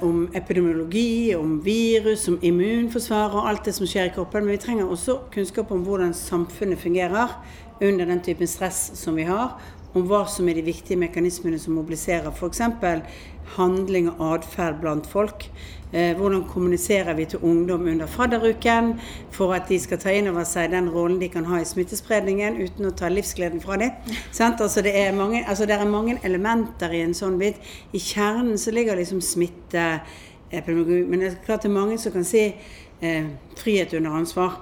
om, 0.07 0.19
epidemiologi, 0.39 1.35
om 1.35 1.57
virus, 1.65 2.29
om 2.31 2.37
immunforsvar 2.47 3.35
og 3.35 3.49
alt 3.51 3.67
det 3.67 3.75
som 3.75 3.89
skjer 3.91 4.07
i 4.07 4.13
kroppen. 4.15 4.45
Men 4.45 4.55
vi 4.55 4.61
trenger 4.63 4.87
også 4.87 5.17
kunnskap 5.35 5.73
om 5.75 5.83
hvordan 5.83 6.15
samfunnet 6.15 6.79
fungerer 6.79 7.35
under 7.83 8.07
den 8.07 8.23
typen 8.23 8.47
stress 8.47 8.93
som 8.95 9.19
vi 9.19 9.27
har. 9.27 9.57
Om 9.95 10.07
hva 10.11 10.25
som 10.31 10.49
er 10.51 10.59
de 10.59 10.67
viktige 10.67 10.99
mekanismene 10.99 11.59
som 11.59 11.77
mobiliserer 11.79 12.31
f.eks. 12.31 12.63
handling 13.57 14.11
og 14.11 14.35
atferd 14.35 14.81
blant 14.81 15.07
folk. 15.07 15.49
Eh, 15.95 16.17
hvordan 16.17 16.45
kommuniserer 16.49 17.15
vi 17.15 17.25
til 17.25 17.39
ungdom 17.39 17.87
under 17.87 18.07
fadderuken 18.07 19.01
for 19.31 19.53
at 19.55 19.69
de 19.69 19.79
skal 19.79 19.99
ta 20.03 20.11
inn 20.11 20.27
over 20.27 20.43
seg 20.49 20.73
den 20.73 20.89
rollen 20.91 21.21
de 21.21 21.29
kan 21.31 21.45
ha 21.47 21.61
i 21.63 21.69
smittespredningen 21.69 22.57
uten 22.59 22.89
å 22.89 22.91
ta 22.99 23.09
livsgleden 23.09 23.63
fra 23.63 23.79
dem. 23.79 23.91
Altså 24.41 24.83
det, 24.83 24.97
er 24.99 25.15
mange, 25.15 25.45
altså 25.47 25.67
det 25.71 25.79
er 25.79 25.87
mange 25.87 26.19
elementer 26.27 26.91
i 26.91 27.05
en 27.05 27.15
sånn 27.15 27.39
bit. 27.39 27.63
I 27.93 28.03
kjernen 28.03 28.59
så 28.59 28.75
ligger 28.75 28.99
liksom 28.99 29.23
smitteepidemiologi. 29.23 31.05
Men 31.07 31.23
det 31.23 31.31
er 31.31 31.41
klart 31.47 31.63
det 31.63 31.71
er 31.71 31.79
mange 31.79 31.99
som 32.03 32.13
kan 32.13 32.27
si 32.27 32.49
eh, 33.01 33.31
frihet 33.63 33.95
under 33.95 34.19
ansvar. 34.19 34.59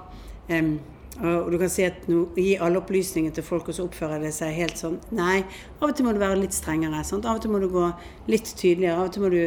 Um, 0.51 0.75
og 1.21 1.51
du 1.53 1.59
kan 1.61 1.69
si 1.69 1.83
at 1.85 2.07
nå, 2.09 2.23
gi 2.33 2.55
alle 2.57 2.79
opplysninger 2.81 3.35
til 3.35 3.45
folk, 3.45 3.67
og 3.69 3.75
så 3.77 3.83
oppfører 3.85 4.23
det 4.23 4.31
seg 4.33 4.55
helt 4.57 4.79
sånn. 4.79 4.95
Nei, 5.13 5.43
av 5.79 5.91
og 5.91 5.95
til 5.97 6.07
må 6.07 6.13
du 6.15 6.21
være 6.23 6.39
litt 6.41 6.55
strengere. 6.57 7.03
Sant? 7.05 7.27
Av 7.29 7.37
og 7.37 7.43
til 7.43 7.53
må 7.53 7.61
du 7.61 7.67
gå 7.69 7.85
litt 8.33 8.49
tydeligere. 8.57 8.97
Av 8.97 9.11
og 9.11 9.13
til 9.13 9.25
må 9.25 9.33
du 9.33 9.43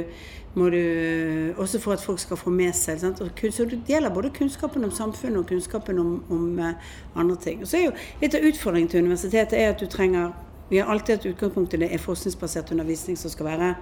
må 0.56 0.70
du, 0.72 1.52
også 1.56 1.78
for 1.80 1.92
at 1.92 2.00
folk 2.00 2.20
skal 2.20 2.38
få 2.40 2.50
med 2.50 2.72
seg. 2.74 3.00
Sant? 3.00 3.18
så 3.18 3.64
Det 3.64 3.80
gjelder 3.86 4.14
både 4.14 4.30
kunnskapen 4.30 4.84
om 4.84 4.90
samfunnet 4.90 5.38
og 5.38 5.46
kunnskapen 5.46 5.98
om, 5.98 6.24
om 6.30 6.58
uh, 6.58 6.72
andre 7.14 7.36
ting. 7.36 7.60
Og 7.60 7.68
så 7.68 7.76
er 7.76 7.84
jo 7.84 7.92
Litt 8.22 8.34
av 8.34 8.44
utfordringen 8.44 8.88
til 8.88 9.04
universitetet 9.04 9.58
er 9.58 9.74
at 9.74 9.80
du 9.80 9.86
trenger 9.86 10.32
Vi 10.70 10.78
har 10.78 10.88
alltid 10.90 11.16
hatt 11.16 11.26
utgangspunktet 11.26 11.80
det 11.80 11.92
er 11.92 11.98
forskningsbasert 12.02 12.72
undervisning 12.72 13.16
som 13.16 13.30
skal 13.30 13.46
være. 13.46 13.74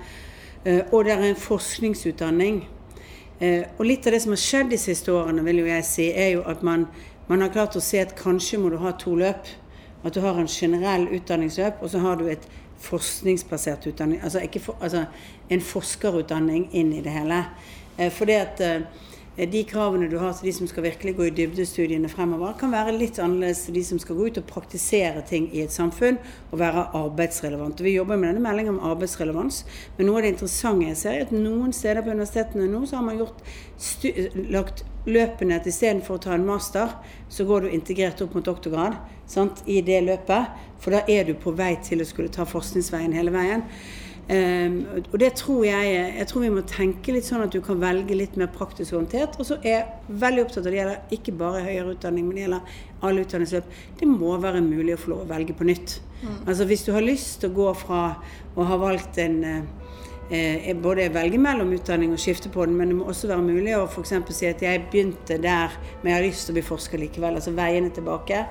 Uh, 0.66 0.82
og 0.92 1.04
det 1.04 1.12
er 1.12 1.22
en 1.28 1.38
forskningsutdanning. 1.38 2.64
Uh, 3.40 3.62
og 3.78 3.86
litt 3.86 4.06
av 4.06 4.12
det 4.12 4.22
som 4.22 4.34
har 4.34 4.42
skjedd 4.42 4.74
de 4.74 4.78
siste 4.78 5.12
årene, 5.12 5.44
vil 5.46 5.62
jo 5.62 5.70
jeg 5.70 5.86
si, 5.86 6.10
er 6.10 6.34
jo 6.34 6.42
at 6.42 6.62
man, 6.66 6.88
man 7.28 7.40
har 7.40 7.52
klart 7.54 7.76
å 7.76 7.82
se 7.82 8.02
at 8.02 8.16
kanskje 8.18 8.60
må 8.60 8.72
du 8.72 8.78
ha 8.82 8.92
to 9.00 9.14
løp. 9.16 9.48
At 10.04 10.12
du 10.12 10.20
har 10.20 10.36
en 10.36 10.50
generell 10.50 11.06
utdanningsløp, 11.16 11.80
og 11.80 11.88
så 11.90 12.02
har 12.04 12.18
du 12.20 12.26
et 12.28 12.44
forskningsbasert 12.84 13.86
utdanning, 13.88 14.20
altså, 14.20 14.42
for, 14.60 14.76
altså, 14.84 15.06
en 15.48 15.64
forskerutdanning 15.64 16.68
inn 16.76 16.92
i 16.92 17.00
det 17.00 17.14
hele. 17.14 17.40
Eh, 17.96 18.10
fordi 18.12 18.36
at 18.36 18.60
eh, 18.60 19.48
de 19.50 19.64
kravene 19.66 20.06
du 20.10 20.18
har 20.20 20.34
til 20.36 20.46
de 20.46 20.52
som 20.54 20.68
skal 20.70 20.84
virkelig 20.84 21.16
gå 21.16 21.26
i 21.26 21.32
dybdestudiene 21.34 22.10
fremover, 22.12 22.52
kan 22.60 22.70
være 22.74 22.94
litt 22.94 23.18
annerledes 23.18 23.64
til 23.66 23.78
de 23.78 23.82
som 23.88 23.98
skal 24.02 24.18
gå 24.18 24.28
ut 24.28 24.38
og 24.38 24.46
praktisere 24.50 25.24
ting 25.26 25.48
i 25.50 25.64
et 25.64 25.74
samfunn 25.74 26.20
og 26.52 26.60
være 26.60 26.86
arbeidsrelevante. 27.00 27.82
Vi 27.86 27.96
jobber 27.96 28.20
med 28.20 28.34
denne 28.34 28.44
meldingen 28.44 28.76
om 28.76 28.90
arbeidsrelevans, 28.92 29.64
men 29.96 30.10
noe 30.10 30.20
av 30.20 30.26
det 30.26 30.34
interessante 30.36 30.90
jeg 30.92 31.00
ser, 31.00 31.18
er 31.18 31.26
at 31.26 31.34
noen 31.34 31.74
steder 31.74 32.04
på 32.04 32.14
universitetene 32.14 32.68
nå 32.70 32.84
så 32.86 33.00
har 33.00 33.08
man 33.08 33.22
gjort 33.24 33.42
lagt 34.54 34.84
løpene 35.06 35.58
at 35.58 35.66
istedenfor 35.68 36.18
å 36.18 36.22
ta 36.26 36.36
en 36.36 36.46
master, 36.46 36.94
så 37.28 37.46
går 37.48 37.66
du 37.66 37.74
integrert 37.74 38.22
opp 38.24 38.36
mot 38.36 38.46
doktorgrad 38.46 38.96
sant, 39.30 39.62
i 39.66 39.80
det 39.84 40.00
løpet. 40.06 40.54
For 40.82 40.94
da 40.94 41.04
er 41.08 41.28
du 41.28 41.34
på 41.40 41.54
vei 41.56 41.74
til 41.84 42.02
å 42.02 42.08
skulle 42.08 42.32
ta 42.32 42.46
forskningsveien 42.48 43.14
hele 43.16 43.34
veien. 43.34 43.64
Um, 44.24 44.78
og 45.12 45.18
det 45.20 45.34
tror 45.36 45.66
jeg 45.66 45.88
Jeg 46.16 46.26
tror 46.30 46.40
vi 46.40 46.48
må 46.54 46.62
tenke 46.64 47.12
litt 47.12 47.26
sånn 47.26 47.42
at 47.44 47.52
du 47.52 47.58
kan 47.60 47.76
velge 47.76 48.16
litt 48.16 48.38
mer 48.40 48.48
praktisk 48.52 48.96
orientert. 48.96 49.36
Og 49.38 49.48
så 49.48 49.58
er 49.60 49.74
jeg 49.74 50.18
veldig 50.24 50.44
opptatt 50.46 50.64
av 50.64 50.72
det 50.72 50.80
gjelder 50.80 51.16
ikke 51.18 51.36
bare 51.44 51.64
høyere 51.66 51.92
utdanning, 51.92 52.26
men 52.28 52.38
det 52.38 52.46
gjelder 52.46 52.78
alle 53.04 53.24
utdanningsløp. 53.26 53.70
Det 54.00 54.08
må 54.08 54.36
være 54.40 54.64
mulig 54.64 54.96
å 54.96 55.02
få 55.02 55.12
lov 55.12 55.24
å 55.26 55.32
velge 55.34 55.56
på 55.56 55.68
nytt. 55.68 55.98
Mm. 56.22 56.38
Altså 56.46 56.68
Hvis 56.70 56.86
du 56.86 56.92
har 56.96 57.04
lyst 57.04 57.42
til 57.42 57.52
å 57.52 57.58
gå 57.58 57.68
fra 57.84 58.02
å 58.56 58.68
ha 58.70 58.80
valgt 58.80 59.20
en 59.20 59.38
eh, 59.44 59.83
både 60.82 61.10
velge 61.12 61.38
mellom 61.38 61.72
utdanning 61.76 62.14
og 62.14 62.20
skifte 62.22 62.48
på 62.52 62.64
den, 62.64 62.78
men 62.78 62.88
det 62.90 62.96
må 62.96 63.10
også 63.10 63.28
være 63.28 63.44
mulig 63.44 63.74
å 63.76 63.84
f.eks. 63.84 64.14
si 64.32 64.48
at 64.48 64.62
jeg 64.64 64.86
begynte 64.90 65.36
der, 65.42 65.74
men 66.00 66.10
jeg 66.10 66.16
har 66.16 66.24
lyst 66.24 66.46
til 66.48 66.54
å 66.54 66.56
bli 66.56 66.64
forsker 66.64 67.02
likevel. 67.02 67.36
Altså 67.40 67.52
veiene 67.54 67.92
tilbake. 67.92 68.46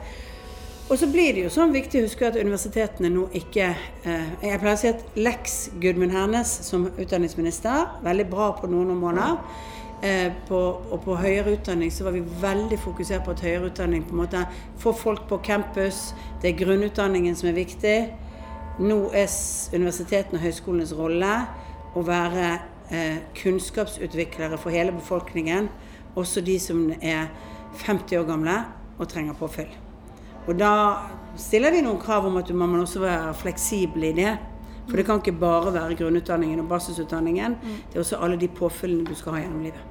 Og 0.89 0.99
så 0.99 1.07
blir 1.07 1.31
det 1.33 1.45
jo 1.45 1.51
sånn 1.53 1.71
viktig 1.73 2.01
å 2.01 2.07
huske 2.07 2.27
at 2.27 2.35
universitetene 2.35 3.09
nå 3.09 3.29
ikke 3.39 3.69
eh, 3.71 4.31
Jeg 4.43 4.59
pleier 4.59 4.75
å 4.75 4.81
si 4.81 4.89
at 4.91 5.15
Lex 5.15 5.55
Gudmund 5.81 6.11
Hernes 6.11 6.51
som 6.67 6.89
utdanningsminister, 6.91 7.87
veldig 8.03 8.25
bra 8.29 8.49
på 8.59 8.67
noen 8.71 8.91
områder. 8.97 9.37
Eh, 10.03 10.33
på, 10.49 10.59
og 10.91 10.99
på 11.05 11.15
høyere 11.15 11.55
utdanning 11.55 11.91
så 11.93 12.03
var 12.03 12.17
vi 12.17 12.25
veldig 12.41 12.75
fokusert 12.83 13.23
på 13.23 13.31
at 13.31 13.45
høyere 13.45 13.69
utdanning 13.71 14.03
på 14.03 14.11
en 14.11 14.21
måte 14.25 14.43
får 14.83 14.97
folk 14.99 15.23
på 15.29 15.39
campus. 15.47 16.09
Det 16.43 16.51
er 16.51 16.59
grunnutdanningen 16.59 17.39
som 17.39 17.49
er 17.53 17.57
viktig. 17.61 17.95
Nå 18.79 18.97
er 19.13 19.29
universitetene 19.75 20.39
og 20.39 20.45
høyskolenes 20.47 20.93
rolle 20.97 21.33
å 21.93 22.01
være 22.05 22.47
eh, 22.89 23.19
kunnskapsutviklere 23.37 24.57
for 24.57 24.73
hele 24.73 24.95
befolkningen, 24.95 25.69
også 26.17 26.41
de 26.41 26.57
som 26.61 26.87
er 27.01 27.29
50 27.85 28.17
år 28.17 28.25
gamle 28.29 28.55
og 28.97 29.09
trenger 29.09 29.37
påfyll. 29.37 29.69
Og 30.47 30.57
da 30.59 30.71
stiller 31.39 31.73
vi 31.73 31.83
noen 31.85 32.01
krav 32.01 32.25
om 32.27 32.41
at 32.41 32.49
man 32.53 32.73
må 32.73 32.81
også 32.81 33.03
være 33.03 33.33
fleksibel 33.37 34.09
i 34.09 34.15
det. 34.17 34.33
For 34.89 34.99
det 34.99 35.05
kan 35.07 35.21
ikke 35.21 35.37
bare 35.39 35.71
være 35.73 35.95
grunnutdanningen 35.95 36.59
og 36.59 36.67
basisutdanningen. 36.73 37.55
Mm. 37.61 37.77
Det 37.89 37.95
er 37.95 38.03
også 38.03 38.19
alle 38.19 38.39
de 38.41 38.49
påfyllene 38.51 39.05
du 39.07 39.15
skal 39.15 39.37
ha 39.37 39.45
gjennom 39.45 39.63
livet. 39.63 39.85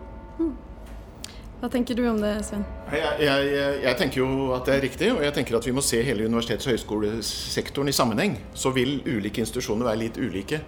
Hva 1.62 1.68
tenker 1.70 1.94
du 1.94 2.02
om 2.10 2.16
det, 2.18 2.30
Sven? 2.42 2.64
Jeg, 2.90 3.10
jeg, 3.22 3.50
jeg, 3.84 3.94
tenker 4.00 4.18
jo 4.18 4.48
at 4.50 4.66
det 4.66 4.72
er 4.74 4.80
riktig, 4.82 5.10
og 5.14 5.20
jeg 5.22 5.34
tenker 5.36 5.54
at 5.54 5.66
vi 5.68 5.74
må 5.76 5.84
se 5.86 6.00
hele 6.02 6.24
universitets- 6.26 6.66
og 6.66 6.72
høyskolesektoren 6.74 7.86
i 7.86 7.94
sammenheng. 7.94 8.34
Så 8.50 8.72
vil 8.74 8.96
ulike 9.06 9.44
institusjoner 9.44 9.86
være 9.86 10.00
litt 10.00 10.18
ulike. 10.18 10.58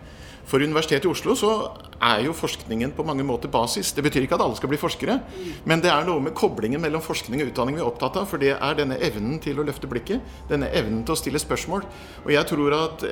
For 0.47 0.63
Universitetet 0.63 1.09
i 1.09 1.11
Oslo 1.11 1.35
så 1.35 1.51
er 2.03 2.25
jo 2.27 2.35
forskningen 2.37 2.93
på 2.97 3.07
mange 3.07 3.25
måter 3.27 3.51
basis. 3.53 3.93
Det 3.95 4.05
betyr 4.05 4.27
ikke 4.27 4.39
at 4.39 4.45
alle 4.45 4.59
skal 4.59 4.71
bli 4.73 4.81
forskere, 4.81 5.19
men 5.69 5.83
det 5.85 5.93
er 5.93 6.07
noe 6.09 6.23
med 6.25 6.35
koblingen 6.37 6.83
mellom 6.83 7.05
forskning 7.05 7.43
og 7.43 7.53
utdanning 7.53 7.79
vi 7.79 7.85
er 7.85 7.89
opptatt 7.89 8.19
av. 8.21 8.29
For 8.31 8.43
det 8.43 8.55
er 8.57 8.79
denne 8.79 8.99
evnen 9.05 9.41
til 9.45 9.61
å 9.61 9.67
løfte 9.67 9.91
blikket, 9.91 10.23
denne 10.51 10.71
evnen 10.75 11.05
til 11.05 11.17
å 11.17 11.21
stille 11.21 11.43
spørsmål. 11.43 11.87
Og 12.25 12.31
jeg 12.35 12.51
tror 12.51 12.79
at 12.81 13.09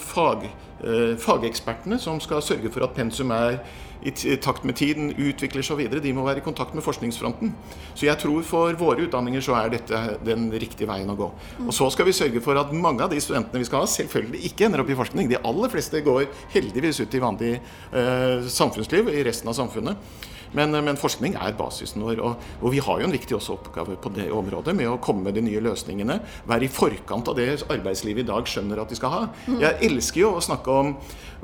fag, 0.00 0.50
eh, 0.82 1.14
fagekspertene 1.18 1.98
som 1.98 2.20
skal 2.20 2.42
sørge 2.42 2.72
for 2.72 2.84
at 2.84 2.94
pensum 2.94 3.30
er 3.30 3.60
i 4.02 4.36
takt 4.42 4.64
med 4.66 4.76
tiden 4.78 5.12
utvikler 5.14 5.64
seg 5.64 5.78
videre, 5.78 6.02
de 6.02 6.12
må 6.14 6.24
være 6.26 6.42
i 6.42 6.44
kontakt 6.44 6.74
med 6.74 6.82
forskningsfronten. 6.84 7.52
Så 7.94 8.06
jeg 8.08 8.18
tror 8.18 8.42
for 8.46 8.74
våre 8.78 9.06
utdanninger 9.06 9.44
så 9.44 9.54
er 9.60 9.72
dette 9.76 10.00
den 10.26 10.48
riktige 10.50 10.88
veien 10.90 11.10
å 11.12 11.16
gå. 11.18 11.28
Og 11.68 11.72
så 11.74 11.88
skal 11.94 12.08
vi 12.08 12.16
sørge 12.16 12.42
for 12.42 12.58
at 12.58 12.72
mange 12.74 13.04
av 13.04 13.12
de 13.12 13.20
studentene 13.22 13.62
vi 13.62 13.68
skal 13.68 13.84
ha, 13.84 13.90
selvfølgelig 13.90 14.42
ikke 14.50 14.66
ender 14.66 14.82
opp 14.82 14.90
i 14.90 14.98
forskning. 14.98 15.30
De 15.30 15.38
aller 15.38 15.72
fleste 15.72 16.02
går 16.02 16.26
heldigvis 16.54 17.02
ut 17.04 17.14
i 17.14 17.22
vanlig 17.22 17.52
eh, 17.54 18.21
samfunnsliv 18.52 19.10
i 19.12 19.24
resten 19.26 19.50
av 19.50 19.58
samfunnet. 19.58 20.28
Men, 20.52 20.74
men, 20.84 20.98
forskning 21.00 21.36
er 21.40 21.54
basisen 21.56 22.04
vår. 22.04 22.20
Og, 22.20 22.46
og, 22.60 22.68
vi 22.74 22.82
har 22.84 23.00
jo 23.00 23.08
en 23.08 23.14
viktig 23.14 23.38
oppgave 23.38 23.96
på 24.00 24.12
det 24.12 24.28
området 24.34 24.74
med 24.76 24.90
å 24.90 24.98
komme 25.02 25.24
med 25.26 25.38
de 25.38 25.44
nye 25.46 25.62
løsningene. 25.64 26.18
Være 26.48 26.68
i 26.68 26.72
forkant 26.72 27.30
av 27.32 27.38
det 27.38 27.48
arbeidslivet 27.72 28.26
i 28.26 28.28
dag 28.28 28.48
skjønner 28.48 28.82
at 28.82 28.92
de 28.92 28.98
skal 28.98 29.14
ha. 29.14 29.22
Jeg 29.48 29.80
elsker 29.88 30.24
jo 30.26 30.34
å 30.36 30.44
snakke 30.44 30.78
om 30.82 30.94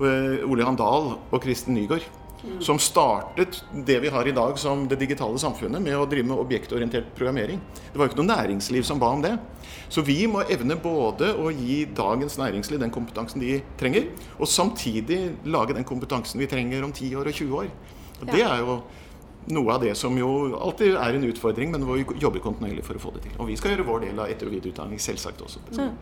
uh, 0.02 0.48
Ole 0.48 0.68
Handal 0.68 1.14
og 1.16 1.40
Kristen 1.44 1.76
Nygaard 1.78 2.04
som 2.60 2.78
startet 2.78 3.64
det 3.86 3.98
vi 4.00 4.08
har 4.08 4.28
i 4.28 4.32
dag 4.32 4.58
som 4.58 4.86
det 4.88 4.98
digitale 5.00 5.38
samfunnet, 5.38 5.82
med 5.82 5.96
å 5.98 6.06
drive 6.06 6.28
med 6.28 6.38
objektorientert 6.38 7.10
programmering. 7.16 7.60
Det 7.92 7.98
var 7.98 8.06
jo 8.06 8.12
ikke 8.12 8.20
noe 8.22 8.30
næringsliv 8.30 8.86
som 8.86 9.00
ba 9.02 9.10
om 9.14 9.24
det. 9.24 9.34
Så 9.88 10.04
vi 10.04 10.20
må 10.30 10.44
evne 10.50 10.76
både 10.80 11.32
å 11.40 11.50
gi 11.50 11.82
dagens 11.96 12.38
næringsliv 12.38 12.80
den 12.82 12.94
kompetansen 12.94 13.42
de 13.42 13.58
trenger, 13.80 14.10
og 14.38 14.50
samtidig 14.50 15.20
lage 15.48 15.76
den 15.76 15.86
kompetansen 15.88 16.40
vi 16.40 16.50
trenger 16.50 16.86
om 16.86 16.92
10 16.92 17.18
år 17.18 17.30
og 17.30 17.42
20 17.42 17.60
år. 17.62 17.70
Og 18.20 18.26
Det 18.32 18.42
er 18.42 18.58
jo 18.62 18.80
noe 19.48 19.74
av 19.74 19.82
det 19.82 19.94
som 19.96 20.16
jo 20.18 20.28
alltid 20.58 20.96
er 20.98 21.16
en 21.16 21.26
utfordring, 21.28 21.72
men 21.72 21.84
hvor 21.86 21.96
vi 21.96 22.20
jobber 22.20 22.42
kontinuerlig 22.44 22.84
for 22.84 22.98
å 22.98 23.02
få 23.02 23.14
det 23.16 23.24
til. 23.26 23.36
Og 23.40 23.48
vi 23.48 23.56
skal 23.56 23.74
gjøre 23.74 23.86
vår 23.88 24.04
del 24.06 24.20
av 24.20 24.28
etter- 24.28 24.50
og 24.50 24.56
videreutdanning, 24.56 25.00
selvsagt 25.00 25.40
også. 25.44 25.62
Mm. 25.72 25.94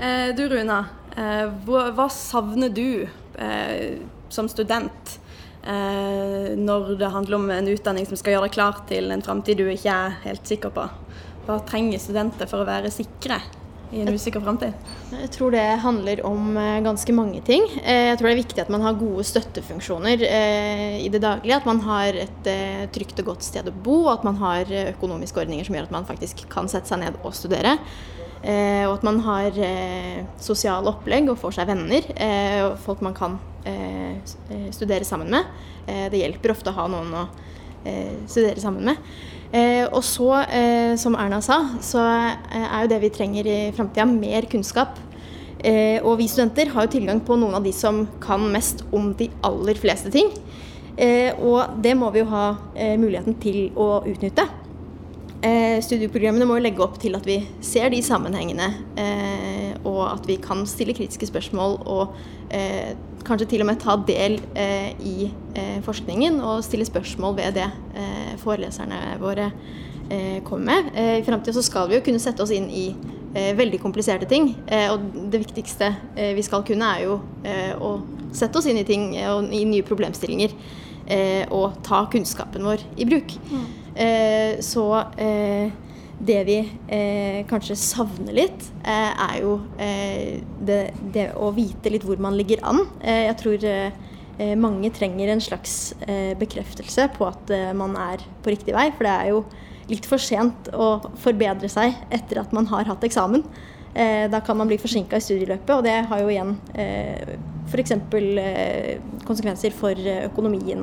Eh, 0.00 0.28
du 0.36 0.44
Runa, 0.50 0.80
eh, 1.16 1.46
hva, 1.64 1.86
hva, 1.96 2.08
savner 2.12 2.72
du 2.74 3.06
eh, 3.38 4.02
som 4.28 4.50
student 4.52 5.18
når 5.64 6.90
det 7.00 7.08
handler 7.08 7.38
om 7.38 7.50
en 7.54 7.68
utdanning 7.72 8.04
som 8.04 8.18
skal 8.20 8.34
gjøre 8.34 8.48
deg 8.48 8.56
klar 8.56 8.82
til 8.90 9.08
en 9.14 9.22
framtid 9.24 9.62
du 9.62 9.68
ikke 9.72 9.92
er 9.92 10.18
helt 10.26 10.48
sikker 10.48 10.72
på. 10.74 10.84
Hva 11.44 11.58
trenger 11.68 12.00
studenter 12.00 12.48
for 12.48 12.62
å 12.62 12.68
være 12.68 12.92
sikre 12.92 13.38
i 13.94 14.00
en 14.02 14.10
usikker 14.14 14.42
framtid? 14.42 14.72
Jeg 15.12 15.30
tror 15.34 15.52
det 15.54 15.64
handler 15.82 16.22
om 16.26 16.56
eh, 16.56 16.80
ganske 16.84 17.14
mange 17.14 17.42
ting. 17.46 17.66
Eh, 17.82 18.10
jeg 18.10 18.18
tror 18.18 18.30
det 18.30 18.34
er 18.34 18.40
viktig 18.40 18.64
at 18.64 18.72
man 18.72 18.84
har 18.86 18.98
gode 18.98 19.26
støttefunksjoner 19.28 20.24
eh, 20.24 20.96
i 21.04 21.10
det 21.12 21.20
daglige. 21.24 21.60
At 21.60 21.68
man 21.68 21.82
har 21.84 22.16
et 22.24 22.50
trygt 22.94 23.20
og 23.22 23.34
godt 23.34 23.46
sted 23.46 23.68
å 23.68 23.76
bo, 23.84 24.06
at 24.12 24.24
man 24.26 24.40
har 24.40 24.72
økonomiske 24.96 25.44
ordninger 25.44 25.68
som 25.68 25.76
gjør 25.76 25.90
at 25.90 25.96
man 25.98 26.08
faktisk 26.08 26.46
kan 26.52 26.70
sette 26.70 26.90
seg 26.90 27.04
ned 27.04 27.20
og 27.22 27.36
studere. 27.36 27.76
Og 28.44 28.92
at 28.98 29.04
man 29.06 29.22
har 29.24 29.56
sosiale 30.42 30.90
opplegg 30.90 31.30
og 31.32 31.38
får 31.40 31.54
seg 31.56 31.70
venner. 31.70 32.08
og 32.66 32.74
folk 32.84 33.00
man 33.00 33.16
kan 33.16 33.38
Eh, 33.64 34.10
eh, 34.50 34.70
studere 34.70 35.04
sammen 35.04 35.30
med. 35.30 35.44
Eh, 35.86 36.10
det 36.12 36.20
hjelper 36.20 36.52
ofte 36.52 36.68
å 36.68 36.76
ha 36.76 36.88
noen 36.90 37.14
å 37.22 37.26
studere 38.24 38.56
sammen 38.56 38.86
med. 38.88 39.00
og 39.92 40.00
så, 40.00 40.30
som 40.96 41.14
Erna 41.20 41.42
sa, 41.44 41.58
så 41.84 42.00
er 42.00 42.78
jo 42.80 42.88
det 42.88 43.00
vi 43.02 43.10
trenger 43.12 43.44
i 43.44 43.58
framtida, 43.76 44.06
mer 44.08 44.46
kunnskap. 44.48 44.96
og 46.02 46.16
vi 46.16 46.26
studenter 46.26 46.72
har 46.72 46.86
jo 46.86 46.92
tilgang 46.94 47.20
på 47.20 47.36
noen 47.36 47.54
av 47.54 47.62
de 47.62 47.72
som 47.72 48.08
kan 48.20 48.40
mest 48.40 48.86
om 48.90 49.12
de 49.12 49.28
aller 49.42 49.74
fleste 49.74 50.10
ting. 50.10 50.32
og 51.42 51.76
det 51.82 51.94
må 51.94 52.10
vi 52.10 52.20
jo 52.20 52.24
ha 52.24 52.56
muligheten 52.96 53.34
til 53.38 53.70
å 53.76 54.00
utnytte. 54.06 54.63
Studieprogrammene 55.84 56.46
må 56.48 56.54
jo 56.56 56.64
legge 56.64 56.80
opp 56.80 56.94
til 57.02 57.18
at 57.18 57.26
vi 57.28 57.34
ser 57.60 57.90
de 57.92 57.98
sammenhengene, 58.00 58.70
og 59.84 59.98
at 60.06 60.24
vi 60.24 60.38
kan 60.40 60.62
stille 60.64 60.94
kritiske 60.96 61.28
spørsmål 61.28 61.74
og 61.84 62.14
kanskje 63.24 63.48
til 63.50 63.64
og 63.64 63.70
med 63.70 63.80
ta 63.82 63.96
del 64.08 64.38
eh, 64.58 64.92
i 65.00 65.30
eh, 65.56 65.80
forskningen 65.84 66.38
og 66.44 66.64
stille 66.66 66.86
spørsmål 66.86 67.36
ved 67.38 67.58
det 67.58 67.66
eh, 67.96 68.32
foreleserne 68.40 69.00
våre 69.22 69.50
eh, 70.10 70.40
kommer 70.44 70.64
med. 70.70 70.92
Eh, 70.94 71.18
I 71.20 71.26
framtida 71.26 71.62
skal 71.64 71.88
vi 71.90 71.98
jo 71.98 72.04
kunne 72.04 72.22
sette 72.22 72.44
oss 72.44 72.52
inn 72.54 72.68
i 72.70 72.86
eh, 73.34 73.52
veldig 73.56 73.80
kompliserte 73.82 74.28
ting. 74.30 74.54
og 74.90 75.08
det 75.32 75.40
viktigste 75.46 75.92
vi 76.36 76.42
skal 76.42 76.64
kunne, 76.66 76.86
er 76.86 77.04
jo 77.04 77.18
å 77.80 77.90
sette 78.34 78.58
oss 78.58 78.66
inn 78.66 78.78
i 78.78 78.86
ting 78.86 79.12
og 79.28 79.52
i 79.52 79.64
nye 79.64 79.82
problemstillinger. 79.86 80.54
og 81.50 81.82
ta 81.84 82.06
kunnskapen 82.08 82.64
vår 82.64 82.80
i 82.96 83.04
bruk. 83.04 83.34
Mm. 83.50 83.83
Så 83.94 84.84
det 86.18 86.40
vi 86.46 86.58
eh, 86.88 87.42
kanskje 87.48 87.76
savner 87.78 88.36
litt, 88.36 88.70
eh, 88.86 89.10
er 89.26 89.36
jo 89.42 89.58
eh, 89.80 90.40
det, 90.64 90.80
det, 91.14 91.28
å 91.36 91.50
vite 91.54 91.92
litt 91.92 92.06
hvor 92.06 92.20
man 92.22 92.36
ligger 92.38 92.62
an. 92.66 92.84
Eh, 93.02 93.24
jeg 93.26 93.36
tror 93.42 93.66
eh, 93.68 94.54
mange 94.60 94.90
trenger 94.94 95.32
en 95.32 95.42
slags 95.42 95.94
eh, 96.06 96.32
bekreftelse 96.38 97.08
på 97.16 97.28
at 97.28 97.52
man 97.76 97.96
er 97.98 98.24
på 98.44 98.54
riktig 98.54 98.76
vei. 98.76 98.88
For 98.94 99.06
det 99.06 99.14
er 99.14 99.32
jo 99.32 99.44
litt 99.90 100.08
for 100.08 100.22
sent 100.22 100.70
å 100.72 100.96
forbedre 101.22 101.70
seg 101.70 101.96
etter 102.14 102.40
at 102.44 102.54
man 102.56 102.70
har 102.70 102.88
hatt 102.88 103.04
eksamen. 103.04 103.44
da 103.94 104.40
kan 104.42 104.56
man 104.58 104.66
bli 104.66 104.78
forsinka 104.78 105.16
i 105.16 105.22
studieløpet, 105.22 105.70
og 105.70 105.84
det 105.86 106.00
har 106.08 106.18
jo 106.18 106.30
igjen 106.32 106.56
eh, 106.74 107.36
f.eks. 107.70 107.92
konsekvenser 109.22 109.76
for 109.76 109.94
økonomien 110.24 110.82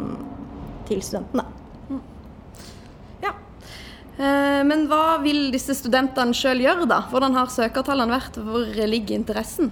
til 0.88 1.02
studenten. 1.04 1.42
Eh, 1.44 1.61
men 4.22 4.86
hva 4.92 5.18
vil 5.24 5.50
disse 5.54 5.74
studentene 5.78 6.36
sjøl 6.38 6.62
gjøre, 6.62 6.88
da? 6.90 7.04
Hvordan 7.10 7.38
har 7.40 7.50
søkertallene 7.50 8.14
vært? 8.14 8.38
Hvor 8.46 8.68
ligger 8.92 9.18
interessen? 9.18 9.72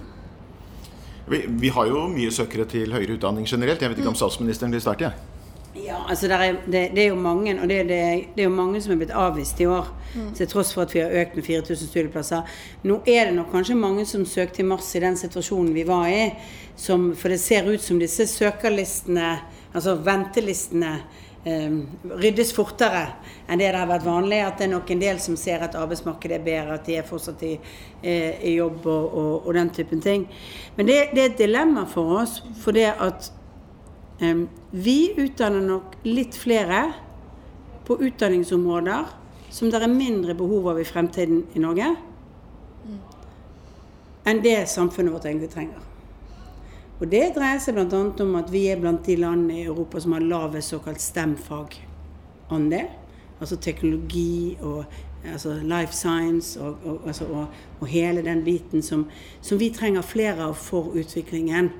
Vi, 1.30 1.44
vi, 1.46 1.68
har 1.70 1.86
jo 1.86 2.08
mye 2.10 2.30
søkere 2.34 2.64
til 2.66 2.90
høyere 2.90 3.14
utdanning 3.14 3.46
generelt. 3.46 3.82
Jeg 3.82 3.92
vet 3.92 4.00
ikke 4.02 4.10
om 4.10 4.16
mm. 4.16 4.22
statsministeren 4.24 4.74
vil 4.74 4.82
starte? 4.82 5.12
Ja, 5.78 6.00
altså 6.08 6.26
er, 6.26 6.56
det, 6.66 6.88
det, 6.96 7.04
er 7.04 7.08
jo 7.12 7.14
mange, 7.14 7.54
og 7.54 7.68
det, 7.68 7.84
det, 7.88 7.98
det, 8.34 8.42
er 8.42 8.48
jo 8.48 8.54
mange 8.54 8.80
som 8.82 8.92
er 8.92 8.98
blitt 9.04 9.14
avvist 9.14 9.60
i 9.62 9.68
år. 9.70 9.86
Mm. 10.16 10.32
Til 10.34 10.48
tross 10.50 10.72
for 10.74 10.82
at 10.82 10.94
vi 10.94 11.04
har 11.04 11.14
økt 11.20 11.36
med 11.38 11.46
4000 11.46 11.86
studieplasser. 11.92 12.42
Nå 12.82 12.98
er 13.06 13.30
det 13.30 13.36
nok 13.36 13.52
kanskje 13.54 13.78
mange 13.78 14.06
som 14.10 14.26
søkte 14.26 14.64
i 14.64 14.66
mars 14.66 14.90
i 14.98 15.04
den 15.04 15.18
situasjonen 15.20 15.70
vi 15.76 15.86
var 15.86 16.10
i. 16.10 16.24
Som, 16.74 17.12
for 17.14 17.30
det 17.30 17.38
ser 17.38 17.70
ut 17.70 17.82
som 17.82 18.02
disse 18.02 18.26
søkerlistene, 18.26 19.36
altså 19.70 19.94
ventelistene, 20.02 20.96
eh, 20.98 21.29
ryddes 21.44 22.50
fortere 22.52 23.06
enn 23.48 23.60
det 23.60 23.70
det 23.70 23.78
har 23.78 23.88
vært 23.88 24.04
vanlig. 24.04 24.40
At 24.44 24.58
det 24.60 24.66
er 24.66 24.74
nok 24.74 24.90
en 24.92 25.02
del 25.02 25.20
som 25.22 25.36
ser 25.40 25.64
at 25.64 25.76
arbeidsmarkedet 25.78 26.38
er 26.38 26.44
bedre, 26.44 26.76
at 26.76 26.86
de 26.86 26.98
er 27.00 27.06
fortsatt 27.08 27.42
i, 27.46 27.54
eh, 28.02 28.40
i 28.44 28.56
jobb 28.58 28.86
og, 28.86 29.06
og, 29.08 29.46
og, 29.46 29.54
den 29.56 29.70
typen 29.70 30.02
ting. 30.04 30.26
Men 30.76 30.86
det, 30.90 30.98
det, 31.14 31.22
er 31.22 31.30
et 31.32 31.40
dilemma 31.40 31.86
for 31.88 32.20
oss, 32.20 32.40
for 32.60 32.76
det 32.76 32.90
at 32.92 33.30
eh, 34.20 34.44
vi 34.70 34.98
utdanner 35.16 35.64
nok 35.64 35.96
litt 36.04 36.36
flere 36.36 36.90
på 37.88 37.96
utdanningsområder 37.98 39.16
som 39.50 39.70
det 39.70 39.80
er 39.82 39.90
mindre 39.90 40.36
behov 40.38 40.68
av 40.70 40.78
i 40.78 40.86
fremtiden 40.86 41.42
i 41.58 41.62
Norge, 41.62 41.88
enn 44.30 44.42
det 44.44 44.60
samfunnet 44.70 45.16
vårt 45.16 45.26
egentlig 45.26 45.50
trenger. 45.50 45.89
Og 47.00 47.08
Det 47.08 47.30
dreier 47.32 47.60
seg 47.64 47.78
bl.a. 47.78 48.00
om 48.20 48.34
at 48.36 48.50
vi 48.52 48.66
er 48.68 48.80
blant 48.80 49.06
de 49.08 49.16
landene 49.16 49.62
i 49.62 49.68
Europa 49.68 50.02
som 50.04 50.12
har 50.12 50.24
lavest 50.24 50.74
såkalt 50.74 51.00
STEM-fagandel. 51.00 52.90
Altså 53.40 53.56
teknologi 53.56 54.58
og 54.60 54.84
altså 55.24 55.54
life 55.64 55.92
science 55.96 56.60
og, 56.60 56.76
og, 56.84 57.00
altså, 57.06 57.24
og, 57.24 57.46
og 57.80 57.86
hele 57.88 58.24
den 58.24 58.44
biten 58.44 58.82
som, 58.82 59.06
som, 59.40 59.60
vi 59.60 59.70
trenger 59.72 60.04
flere 60.04 60.44
av 60.44 60.54
for 60.54 60.92
utviklingen. 60.92 61.70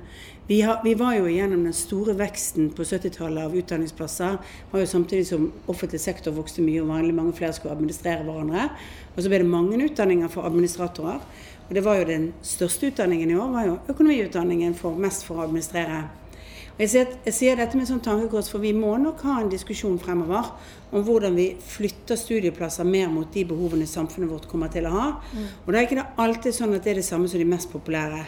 Vi, 0.47 0.61
har, 0.65 0.81
vi, 0.83 0.95
var 0.97 1.13
jo 1.15 1.29
gjennom 1.29 1.63
den 1.63 1.75
store 1.75 2.15
veksten 2.17 2.71
på 2.75 2.83
70-tallet 2.83 3.45
av 3.45 3.53
utdanningsplasser. 3.55 4.39
var 4.71 4.81
jo 4.81 4.89
Samtidig 4.89 5.27
som 5.29 5.51
offentlig 5.69 6.01
sektor 6.01 6.33
vokste 6.35 6.65
mye 6.65 6.81
og 6.81 6.89
vanlig 6.89 7.13
mange 7.15 7.35
flere 7.37 7.53
skulle 7.53 7.75
administrere 7.77 8.25
hverandre. 8.25 8.65
Og 9.13 9.21
så 9.21 9.29
ble 9.29 9.43
det 9.43 9.53
mange 9.53 9.79
utdanninger 9.85 10.33
for 10.33 10.49
administratorer. 10.49 11.21
Og 11.71 11.75
det 11.75 11.85
var 11.85 12.01
jo 12.01 12.03
den 12.09 12.23
største 12.43 12.89
utdanningen 12.91 13.29
i 13.31 13.35
år, 13.39 13.51
var 13.53 13.63
jo 13.63 13.77
økonomiutdanningen 13.93 14.73
for 14.75 14.97
mest 14.99 15.23
for 15.23 15.39
å 15.39 15.45
administrere. 15.45 16.01
Og 16.73 16.81
jeg 16.83 16.91
sier, 16.91 17.13
jeg 17.23 17.35
sier 17.37 17.55
dette 17.55 17.79
med 17.79 17.87
sånn 17.87 18.01
tankekors, 18.03 18.49
for 18.51 18.59
vi 18.59 18.73
må 18.75 18.89
nok 18.99 19.23
ha 19.23 19.37
en 19.39 19.51
diskusjon 19.53 19.95
fremover 20.03 20.49
om 20.91 21.05
hvordan 21.07 21.39
vi 21.39 21.45
flytter 21.63 22.19
studieplasser 22.19 22.83
mer 22.83 23.07
mot 23.13 23.31
de 23.31 23.45
behovene 23.47 23.87
samfunnet 23.87 24.27
vårt 24.33 24.49
kommer 24.51 24.67
til 24.73 24.89
å 24.89 24.91
ha. 24.97 25.07
Mm. 25.31 25.47
Og 25.63 25.71
da 25.71 25.79
er 25.79 25.87
ikke 25.87 25.99
det 26.01 26.07
alltid 26.25 26.59
sånn 26.59 26.75
at 26.75 26.83
det 26.83 26.91
er 26.91 26.99
det 26.99 27.07
samme 27.07 27.31
som 27.31 27.39
de 27.39 27.47
mest 27.47 27.71
populære 27.71 28.19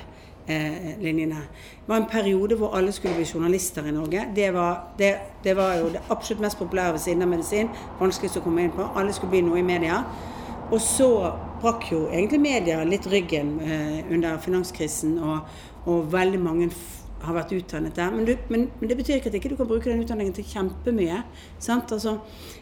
eh, 0.48 0.94
linjene. 1.04 1.44
Det 1.84 1.92
var 1.92 2.00
en 2.00 2.12
periode 2.16 2.56
hvor 2.62 2.80
alle 2.80 2.96
skulle 2.96 3.20
bli 3.20 3.28
journalister 3.28 3.92
i 3.92 3.92
Norge. 3.92 4.24
Det 4.40 4.54
var, 4.56 4.94
det, 4.96 5.18
det 5.44 5.60
var 5.60 5.82
jo 5.82 5.92
det 5.98 6.08
absolutt 6.08 6.48
mest 6.48 6.64
populære 6.64 6.96
ved 6.96 7.04
siden 7.10 7.28
av 7.28 7.36
medisin. 7.36 7.76
Vanskeligst 8.00 8.40
å 8.40 8.46
komme 8.48 8.64
inn 8.64 8.72
på. 8.80 8.88
Alle 8.96 9.12
skulle 9.12 9.36
bli 9.36 9.44
noe 9.50 9.60
i 9.60 9.68
media. 9.68 10.00
Og 10.72 10.80
så 10.80 11.10
brakk 11.64 11.88
jo 11.94 12.02
egentlig 12.10 12.42
media 12.44 12.82
litt 12.88 13.08
ryggen 13.12 13.56
eh, 13.64 14.02
under 14.12 14.38
finanskrisen, 14.44 15.16
og, 15.24 15.56
og 15.88 16.12
veldig 16.14 16.42
mange 16.44 16.70
har 17.24 17.36
vært 17.38 17.54
utdannet 17.56 17.96
der. 17.96 18.12
Men, 18.12 18.26
du, 18.28 18.34
men, 18.52 18.66
men, 18.80 18.90
det 18.90 18.98
betyr 19.00 19.18
ikke 19.18 19.32
at 19.32 19.38
ikke 19.38 19.54
du 19.54 19.58
kan 19.60 19.70
bruke 19.70 19.90
den 19.90 20.04
utdanningen 20.04 20.36
til 20.36 20.48
kjempemye. 20.48 21.22
Altså, 21.72 22.18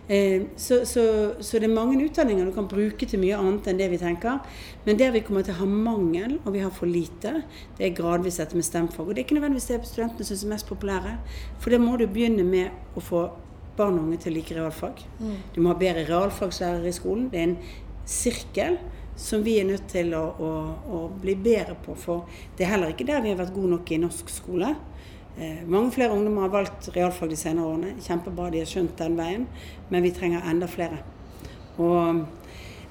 eh, 0.06 0.48
så, 0.56 0.82
så, 0.86 1.06
så, 1.40 1.60
det 1.60 1.70
er 1.70 1.74
mange 1.74 1.98
utdanninger 2.06 2.46
du 2.46 2.54
kan 2.56 2.70
bruke 2.70 3.08
til 3.10 3.22
mye 3.24 3.40
annet 3.40 3.72
enn 3.72 3.82
det 3.82 3.90
vi 3.94 4.02
tenker. 4.02 4.42
Men 4.86 5.00
der 5.02 5.14
vi 5.16 5.24
kommer 5.26 5.46
til 5.46 5.56
å 5.56 5.62
ha 5.64 5.70
mangel, 5.70 6.38
og 6.46 6.54
vi 6.56 6.62
har 6.64 6.74
for 6.76 6.90
lite, 6.90 7.42
det 7.78 7.88
er 7.88 7.96
gradvis 7.98 8.42
dette 8.42 8.58
med 8.58 8.68
stemfag. 8.68 9.08
Og 9.08 9.16
det 9.16 9.24
er 9.24 9.30
ikke 9.30 9.40
nødvendigvis 9.40 9.72
det 9.72 9.82
studentene 9.90 10.30
syns 10.30 10.46
er 10.46 10.54
mest 10.54 10.70
populære. 10.70 11.16
For 11.62 11.74
det 11.74 11.82
må 11.82 11.98
du 11.98 12.06
begynne 12.06 12.46
med 12.46 12.98
å 12.98 13.06
få 13.06 13.30
barn 13.78 13.98
og 13.98 14.06
unge 14.06 14.20
til 14.22 14.34
å 14.34 14.36
like 14.36 14.56
realfag. 14.56 15.02
Mm. 15.20 15.36
Du 15.56 15.62
må 15.64 15.72
ha 15.72 15.80
bedre 15.80 16.04
realfagslærere 16.10 16.92
i 16.92 16.96
skolen. 16.96 17.30
Det 17.32 17.40
er 17.40 17.48
en 17.50 17.58
sirkel 18.06 18.78
som 19.22 19.44
vi 19.44 19.60
er 19.60 19.68
nødt 19.70 19.86
til 19.92 20.14
å, 20.18 20.24
å, 20.42 20.52
å, 20.90 21.02
bli 21.22 21.36
bedre 21.38 21.76
på. 21.86 21.96
For 22.00 22.26
det 22.58 22.66
er 22.66 22.74
heller 22.74 22.94
ikke 22.94 23.08
der 23.08 23.22
vi 23.24 23.34
har 23.34 23.42
vært 23.42 23.54
gode 23.54 23.76
nok 23.76 23.92
i 23.94 24.00
norsk 24.02 24.32
skole. 24.34 24.74
Eh, 25.38 25.62
mange 25.70 25.94
flere 25.96 26.16
ungdommer 26.16 26.48
har 26.48 26.54
valgt 26.56 26.90
realfag 26.96 27.32
de 27.32 27.40
senere 27.40 27.70
årene. 27.70 27.94
Kjempebra, 28.02 28.50
de 28.52 28.64
har 28.64 28.70
skjønt 28.70 28.98
den 29.00 29.18
veien. 29.20 29.46
Men 29.92 30.06
vi 30.06 30.14
trenger 30.16 30.48
enda 30.50 30.70
flere. 30.72 31.04
Og, 31.78 32.24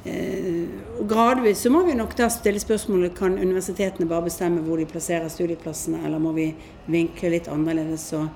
eh, 0.04 0.70
og 1.00 1.04
gradvis 1.10 1.64
så 1.66 1.72
må 1.74 1.82
vi 1.88 1.98
nok 1.98 2.14
da 2.16 2.30
stille 2.32 2.62
spørsmålet 2.62 3.16
kan 3.18 3.38
universitetene 3.38 4.08
bare 4.08 4.28
bestemme 4.30 4.62
hvor 4.64 4.78
de 4.78 4.88
plasserer 4.88 5.28
studieplassene, 5.28 6.04
eller 6.06 6.22
må 6.22 6.32
vi 6.36 6.52
vinkle 6.86 7.34
litt 7.34 7.50
annerledes. 7.50 8.12
og 8.14 8.28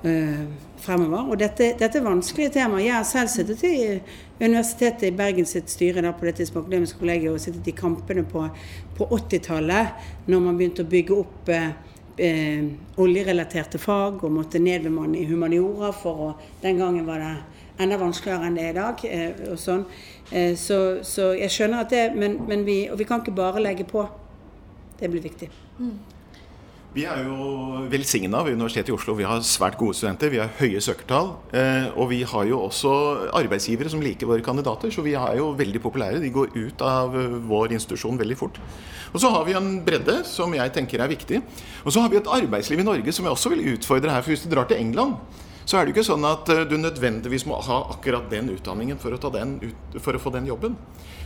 fremover. 0.00 1.26
Og 1.28 1.38
dette, 1.40 1.74
dette, 1.78 1.98
er 1.98 2.06
vanskelige 2.06 2.54
temaer. 2.54 2.86
Jeg 2.86 2.94
har 2.94 3.06
selv 3.08 3.28
sittet 3.28 3.64
i 3.68 3.74
Universitetet 4.40 5.10
i 5.10 5.16
Bergen 5.16 5.48
sitt 5.48 5.68
styre 5.68 6.00
da, 6.00 6.14
på 6.16 6.24
det 6.24 6.38
tidspunktet, 6.38 6.70
akademiske 6.70 7.02
kollegiet, 7.02 7.34
og 7.34 7.42
sittet 7.42 7.68
i 7.68 7.76
kampene 7.76 8.24
på, 8.24 8.46
på 8.96 9.08
80-tallet, 9.18 10.06
når 10.32 10.44
man 10.46 10.56
begynte 10.56 10.86
å 10.86 10.90
bygge 10.90 11.18
opp 11.20 11.50
eh, 11.52 11.72
eh, 12.16 12.70
oljerelaterte 13.00 13.80
fag 13.80 14.24
og 14.24 14.32
måtte 14.34 14.62
nedbemanne 14.62 15.20
i 15.20 15.26
humaniora 15.28 15.92
for 15.96 16.24
å 16.28 16.30
Den 16.62 16.78
gangen 16.80 17.06
var 17.06 17.20
det 17.20 17.34
enda 17.80 17.96
vanskeligere 18.00 18.46
enn 18.46 18.56
det 18.58 18.64
er 18.64 18.72
i 18.72 18.78
dag. 18.78 19.04
Eh, 19.04 19.44
og 19.52 19.60
sånn. 19.60 19.84
Eh, 20.30 20.54
så, 20.60 20.78
så, 21.06 21.32
jeg 21.38 21.52
skjønner 21.52 21.84
at 21.84 21.92
det 21.92 22.02
Men, 22.14 22.38
men 22.48 22.64
vi, 22.64 22.82
og 22.90 22.98
vi 23.00 23.08
kan 23.08 23.22
ikke 23.24 23.36
bare 23.36 23.62
legge 23.62 23.84
på. 23.88 24.06
Det 25.00 25.08
blir 25.08 25.24
viktig. 25.24 25.48
Mm. 25.78 25.96
Vi 26.90 27.04
er 27.06 27.20
jo 27.22 27.84
velsigna 27.86 28.40
ved 28.42 28.56
Universitetet 28.56 28.90
i 28.90 28.94
Oslo. 28.96 29.14
Vi 29.14 29.26
har 29.26 29.44
svært 29.46 29.76
gode 29.78 29.94
studenter. 29.94 30.32
Vi 30.32 30.40
har 30.42 30.48
høye 30.58 30.80
søkertall. 30.82 31.28
Eh, 31.54 31.86
og 31.94 32.08
vi 32.10 32.24
har 32.26 32.48
jo 32.48 32.64
også 32.64 32.94
arbeidsgivere 33.38 33.92
som 33.92 34.02
liker 34.02 34.26
våre 34.26 34.42
kandidater, 34.42 34.90
så 34.90 35.04
vi 35.06 35.14
er 35.14 35.36
jo 35.38 35.52
veldig 35.54 35.82
populære. 35.84 36.18
De 36.18 36.32
går 36.34 36.50
ut 36.56 36.82
av 36.82 37.14
eh, 37.14 37.36
vår 37.46 37.76
institusjon 37.76 38.18
veldig 38.18 38.38
fort. 38.40 38.58
Og 39.14 39.22
så 39.22 39.30
har 39.30 39.46
vi 39.46 39.54
en 39.54 39.70
bredde 39.86 40.16
som 40.26 40.50
jeg 40.58 40.74
tenker 40.74 40.98
er 40.98 41.12
viktig. 41.14 41.38
Og 41.84 41.94
så 41.94 42.02
har 42.02 42.10
vi 42.10 42.18
et 42.18 42.32
arbeidsliv 42.40 42.82
i 42.82 42.88
Norge 42.90 43.14
som 43.14 43.28
jeg 43.28 43.38
også 43.38 43.54
vil 43.54 43.62
utfordre 43.76 44.10
her. 44.10 44.26
For 44.26 44.34
hvis 44.34 44.42
du 44.42 44.50
drar 44.50 44.66
til 44.66 44.82
England, 44.82 45.14
så 45.62 45.78
er 45.78 45.86
det 45.86 45.92
jo 45.92 46.00
ikke 46.00 46.08
sånn 46.10 46.26
at 46.26 46.50
eh, 46.50 46.66
du 46.66 46.74
nødvendigvis 46.74 47.46
må 47.46 47.62
ha 47.70 47.84
akkurat 47.94 48.26
den 48.34 48.50
utdanningen 48.56 48.98
for 48.98 49.14
å, 49.14 49.34
den, 49.38 49.60
for 50.02 50.18
å 50.18 50.24
få 50.26 50.34
den 50.34 50.50
jobben. 50.50 50.74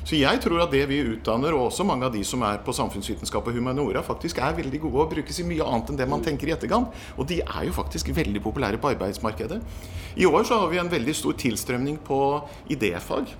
Så 0.04 0.18
jeg 0.18 0.40
tror 0.44 0.60
at 0.60 0.72
det 0.74 0.82
vi 0.90 0.98
utdanner, 1.14 1.54
og 1.56 1.70
også 1.70 1.84
mange 1.88 2.04
av 2.04 2.12
de 2.12 2.20
som 2.28 2.42
er 2.44 2.58
på 2.64 2.74
samfunnsvitenskap 2.76 3.46
og 3.48 3.56
humaniora, 3.56 4.02
faktisk 4.04 4.42
er 4.44 4.56
veldig 4.58 4.82
gode 4.82 5.00
og 5.00 5.14
brukes 5.14 5.40
i 5.40 5.46
mye 5.48 5.64
annet 5.64 5.92
enn 5.92 6.00
det 6.00 6.08
man 6.10 6.24
tenker 6.24 6.50
i 6.50 6.52
etterkant. 6.52 6.92
Og 7.16 7.24
de 7.30 7.40
er 7.40 7.62
jo 7.70 7.72
faktisk 7.72 8.12
veldig 8.12 8.42
populære 8.44 8.80
på 8.82 8.92
arbeidsmarkedet. 8.92 9.62
I 10.20 10.28
år 10.28 10.44
så 10.44 10.60
har 10.60 10.68
vi 10.68 10.82
en 10.82 10.92
veldig 10.92 11.16
stor 11.16 11.40
tilstrømning 11.40 11.96
på 12.04 12.20
idéfag. 12.68 13.32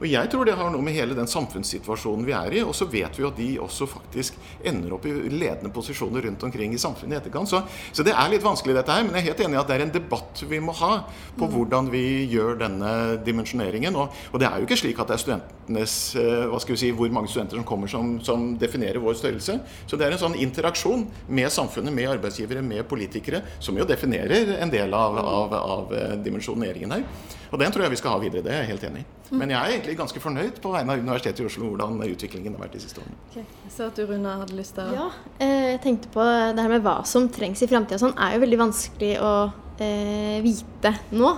Og 0.00 0.06
jeg 0.10 0.30
tror 0.32 0.46
det 0.46 0.56
har 0.58 0.70
noe 0.72 0.84
med 0.84 0.96
hele 0.96 1.16
den 1.16 1.28
samfunnssituasjonen 1.30 2.26
vi 2.26 2.34
er 2.36 2.58
i. 2.58 2.62
Og 2.66 2.74
så 2.76 2.88
vet 2.90 3.16
vi 3.16 3.24
jo 3.24 3.30
at 3.30 3.38
de 3.38 3.48
også 3.62 3.88
faktisk 3.90 4.36
ender 4.66 4.96
opp 4.96 5.06
i 5.08 5.14
ledende 5.32 5.72
posisjoner 5.74 6.26
rundt 6.26 6.44
omkring 6.46 6.74
i 6.74 6.80
samfunnet 6.80 7.16
i 7.16 7.20
etterkant. 7.20 7.50
Så, 7.50 7.62
så, 7.92 8.04
det 8.06 8.14
er 8.14 8.32
litt 8.32 8.44
vanskelig 8.44 8.76
dette 8.76 8.92
her, 8.92 9.06
men 9.06 9.16
jeg 9.16 9.24
er 9.24 9.28
helt 9.30 9.44
enig 9.46 9.58
i 9.58 9.60
at 9.62 9.70
det 9.70 9.78
er 9.78 9.86
en 9.86 9.94
debatt 9.94 10.42
vi 10.50 10.60
må 10.62 10.74
ha 10.80 10.92
på 11.36 11.46
mm. 11.46 11.54
hvordan 11.54 11.90
vi 11.92 12.04
gjør 12.32 12.60
denne 12.60 12.90
dimensjoneringen. 13.26 13.96
Og, 13.96 14.20
og, 14.32 14.40
det 14.42 14.50
er 14.50 14.60
jo 14.60 14.68
ikke 14.68 14.80
slik 14.82 15.00
at 15.02 15.12
det 15.12 15.16
er 15.16 15.24
studentenes 15.24 15.96
eh, 16.20 16.44
hva 16.50 16.60
skal 16.62 16.76
vi 16.76 16.82
si, 16.84 16.92
hvor 16.96 17.12
mange 17.14 17.32
studenter 17.32 17.60
som 17.60 17.68
kommer 17.68 17.90
som, 17.90 18.16
som 18.24 18.48
definerer 18.60 19.00
vår 19.02 19.16
størrelse. 19.22 19.58
Så 19.88 19.98
det 19.98 20.08
er 20.08 20.16
en 20.16 20.24
sånn 20.26 20.38
interaksjon 20.44 21.06
med 21.28 21.52
samfunnet, 21.52 21.94
med 21.96 22.12
arbeidsgivere, 22.16 22.64
med 22.64 22.84
politikere, 22.90 23.42
som 23.60 23.78
jo 23.78 23.88
definerer 23.88 24.56
en 24.60 24.72
del 24.72 24.92
av, 24.96 25.18
av, 25.22 25.56
av 25.62 25.96
eh, 25.96 26.14
dimensjoneringen 26.26 26.98
her. 26.98 27.08
Og 27.52 27.60
den 27.62 27.72
tror 27.72 27.86
jeg 27.86 27.94
vi 27.94 28.00
skal 28.00 28.16
ha 28.16 28.22
videre. 28.22 28.44
Det 28.44 28.52
er 28.52 28.64
jeg 28.64 28.72
helt 28.74 28.86
enig 28.88 29.02
i. 29.02 29.06
Mm. 29.26 29.38
Men 29.40 29.52
jeg 29.54 29.76
er 29.76 29.85
egentlig 29.86 30.00
ganske 30.00 30.22
fornøyd 30.22 30.58
på 30.62 30.72
vegne 30.74 30.94
av 30.94 31.02
Universitetet 31.02 31.42
i 31.44 31.46
Oslo 31.46 31.70
hvordan 31.70 32.00
utviklingen 32.06 32.56
har 32.56 32.66
vært 32.66 32.76
de 32.76 32.82
siste 32.82 33.02
årene. 33.02 33.18
Okay. 33.30 33.44
Jeg 33.66 33.74
ser 33.74 33.90
at 33.90 33.98
du, 33.98 34.06
Runa, 34.08 34.38
hadde 34.42 34.58
lyst 34.58 34.74
til 34.76 34.88
å 34.88 34.96
Ja, 34.96 35.06
eh, 35.38 35.68
jeg 35.74 35.82
tenkte 35.84 36.10
på 36.14 36.24
det 36.26 36.64
her 36.64 36.72
med 36.72 36.84
hva 36.86 36.96
som 37.08 37.28
trengs 37.32 37.62
i 37.62 37.70
framtida. 37.70 38.00
Sånn 38.02 38.16
er 38.18 38.34
jo 38.34 38.42
veldig 38.42 38.60
vanskelig 38.64 39.12
å 39.22 39.32
eh, 39.78 40.38
vite 40.44 40.92
nå. 41.14 41.32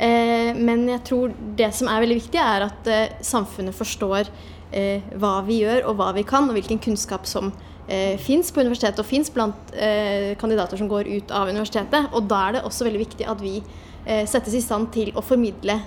Eh, 0.00 0.56
men 0.56 0.86
jeg 0.88 1.04
tror 1.10 1.34
det 1.58 1.72
som 1.76 1.90
er 1.92 2.04
veldig 2.06 2.20
viktig, 2.22 2.40
er 2.40 2.66
at 2.70 2.90
eh, 2.90 3.18
samfunnet 3.26 3.76
forstår 3.76 4.30
eh, 4.72 5.12
hva 5.20 5.36
vi 5.46 5.60
gjør 5.60 5.90
og 5.90 6.00
hva 6.00 6.10
vi 6.16 6.24
kan, 6.24 6.48
og 6.48 6.56
hvilken 6.56 6.80
kunnskap 6.80 7.28
som 7.28 7.52
eh, 7.86 8.16
fins 8.22 8.52
på 8.52 8.64
universitetet 8.64 9.02
og 9.02 9.08
fins 9.08 9.32
blant 9.34 9.76
eh, 9.76 10.32
kandidater 10.40 10.80
som 10.80 10.88
går 10.90 11.10
ut 11.10 11.36
av 11.36 11.52
universitetet. 11.52 12.12
Og 12.16 12.28
da 12.30 12.46
er 12.48 12.58
det 12.58 12.66
også 12.68 12.88
veldig 12.88 13.04
viktig 13.04 13.28
at 13.28 13.44
vi 13.44 13.58
eh, 13.60 14.24
settes 14.24 14.56
i 14.56 14.64
stand 14.64 14.92
til 14.96 15.12
å 15.12 15.24
formidle 15.24 15.80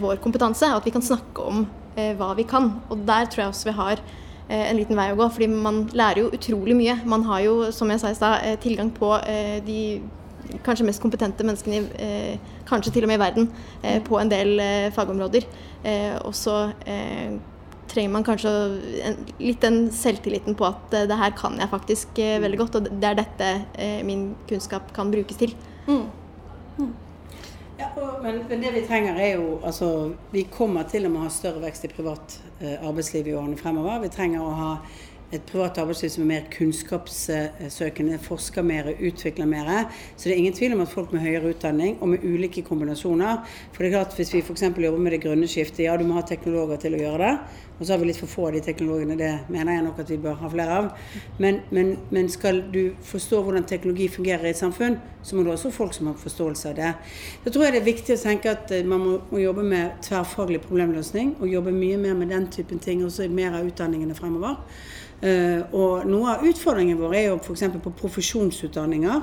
vår 0.00 0.20
kompetanse. 0.24 0.68
og 0.72 0.80
At 0.80 0.86
vi 0.88 0.94
kan 0.94 1.04
snakke 1.04 1.42
om 1.44 1.66
eh, 1.96 2.14
hva 2.16 2.34
vi 2.36 2.46
kan. 2.48 2.70
Og 2.90 3.02
der 3.08 3.30
tror 3.30 3.46
jeg 3.46 3.54
også 3.54 3.70
vi 3.70 3.78
har 3.78 4.02
eh, 4.48 4.66
en 4.68 4.78
liten 4.78 4.98
vei 4.98 5.10
å 5.12 5.18
gå. 5.18 5.28
fordi 5.32 5.48
man 5.52 5.86
lærer 5.92 6.24
jo 6.24 6.34
utrolig 6.36 6.76
mye. 6.76 6.98
Man 7.04 7.26
har 7.28 7.42
jo, 7.46 7.56
som 7.72 7.90
jeg 7.90 8.02
sa 8.02 8.12
i 8.12 8.18
stad, 8.18 8.44
eh, 8.44 8.60
tilgang 8.62 8.92
på 8.94 9.12
de 9.66 9.80
kanskje 10.62 10.86
mest 10.86 11.02
kompetente 11.02 11.42
menneskene 11.42 11.80
i, 11.80 12.36
kanskje 12.68 12.92
til 12.94 13.02
og 13.02 13.10
med 13.10 13.18
i 13.18 13.22
verden 13.24 13.48
på 14.06 14.20
en 14.20 14.28
del 14.30 14.60
fagområder. 14.94 15.42
og 16.22 16.34
så 16.38 16.70
trenger 17.90 18.12
man 18.12 18.22
kanskje 18.22 18.52
litt 19.40 19.60
den 19.60 19.90
selvtilliten 19.90 20.54
på 20.54 20.68
at 20.68 20.94
det 21.10 21.18
her 21.18 21.34
kan 21.34 21.58
jeg 21.58 21.68
faktisk 21.68 22.14
veldig 22.14 22.58
godt, 22.58 22.76
og 22.76 22.86
det 22.86 23.10
er 23.10 23.18
dette 23.18 23.50
min 24.06 24.36
kunnskap 24.46 24.94
kan 24.94 25.10
brukes 25.10 25.36
til. 25.36 25.56
Mm. 25.88 26.06
Mm. 26.78 26.94
Ja, 27.78 27.90
men, 28.22 28.38
men, 28.48 28.62
det 28.62 28.70
vi 28.72 28.86
trenger 28.86 29.18
er 29.20 29.34
jo 29.36 29.58
altså, 29.64 29.88
Vi 30.32 30.46
kommer 30.52 30.86
til 30.88 31.04
å 31.08 31.12
ha 31.20 31.28
større 31.32 31.60
vekst 31.66 31.84
i 31.84 31.92
privat 31.92 32.38
arbeidsliv 32.80 33.28
i 33.28 33.34
årene 33.36 33.58
fremover. 33.60 34.00
Vi 34.06 34.12
trenger 34.14 34.40
å 34.40 34.54
ha 34.56 34.70
et 35.34 35.42
privat 35.48 35.78
arbeidsliv 35.82 36.12
som 36.14 36.22
er 36.22 36.28
mer 36.30 36.44
kunnskapssøkende, 36.54 38.18
forsker 38.22 38.62
mer, 38.62 38.92
utvikler 38.94 39.48
mer. 39.50 39.70
Så 40.14 40.28
det 40.28 40.36
er 40.36 40.42
ingen 40.42 40.54
tvil 40.54 40.76
om 40.76 40.84
at 40.84 40.92
folk 40.92 41.12
med 41.14 41.24
høyere 41.24 41.50
utdanning 41.50 41.96
og 42.00 42.12
med 42.12 42.24
ulike 42.24 42.62
kombinasjoner 42.66 43.42
For 43.72 43.82
det 43.82 43.90
er 43.90 43.96
klart 43.96 44.14
hvis 44.18 44.32
vi 44.34 44.44
f.eks. 44.44 44.68
jobber 44.70 45.02
med 45.02 45.16
det 45.16 45.22
grønne 45.24 45.50
skiftet, 45.50 45.86
ja 45.88 45.96
du 45.98 46.06
må 46.06 46.20
ha 46.20 46.24
teknologer 46.26 46.78
til 46.84 46.94
å 46.94 47.02
gjøre 47.02 47.22
det. 47.24 47.32
Og 47.78 47.86
så 47.86 47.92
har 47.92 48.00
vi 48.00 48.08
litt 48.08 48.18
for 48.20 48.30
få 48.30 48.46
av 48.48 48.54
de 48.56 48.62
teknologene, 48.64 49.18
det 49.20 49.30
mener 49.52 49.76
jeg 49.76 49.84
nok 49.84 49.98
at 50.00 50.10
vi 50.10 50.16
bør 50.20 50.38
ha 50.40 50.48
flere 50.52 50.76
av. 50.80 50.86
Men, 51.42 51.60
men, 51.76 51.92
men 52.14 52.30
skal 52.32 52.62
du 52.72 52.96
forstå 53.04 53.42
hvordan 53.44 53.66
teknologi 53.68 54.08
fungerer 54.14 54.48
i 54.48 54.52
et 54.54 54.60
samfunn, 54.60 54.96
så 55.22 55.36
må 55.36 55.44
du 55.44 55.50
også 55.52 55.68
ha 55.68 55.76
folk 55.76 55.96
som 55.96 56.08
har 56.08 56.16
forståelse 56.20 56.70
av 56.72 56.78
det. 56.78 56.92
Da 57.44 57.52
tror 57.52 57.66
jeg 57.66 57.76
det 57.76 57.82
er 57.82 57.88
viktig 57.90 58.16
å 58.16 58.22
tenke 58.22 58.52
at 58.56 58.72
eh, 58.72 58.86
man 58.88 59.04
må, 59.04 59.16
jobbe 59.42 59.64
med 59.66 59.98
tverrfaglig 60.06 60.62
problemløsning, 60.64 61.34
og 61.40 61.52
jobbe 61.52 61.74
mye 61.76 61.98
mer 62.00 62.16
med 62.16 62.32
den 62.32 62.48
typen 62.52 62.80
ting 62.80 63.04
også 63.04 63.26
i 63.26 63.32
mer 63.32 63.58
av 63.58 63.68
utdanningene 63.68 64.16
fremover. 64.16 64.56
Uh, 65.16 65.62
og 65.72 66.02
noe 66.04 66.34
av 66.34 66.42
utfordringen 66.44 66.98
vår 67.00 67.14
er 67.16 67.22
jo 67.30 67.38
f.eks. 67.40 67.62
på 67.80 67.92
profesjonsutdanninger 68.02 69.22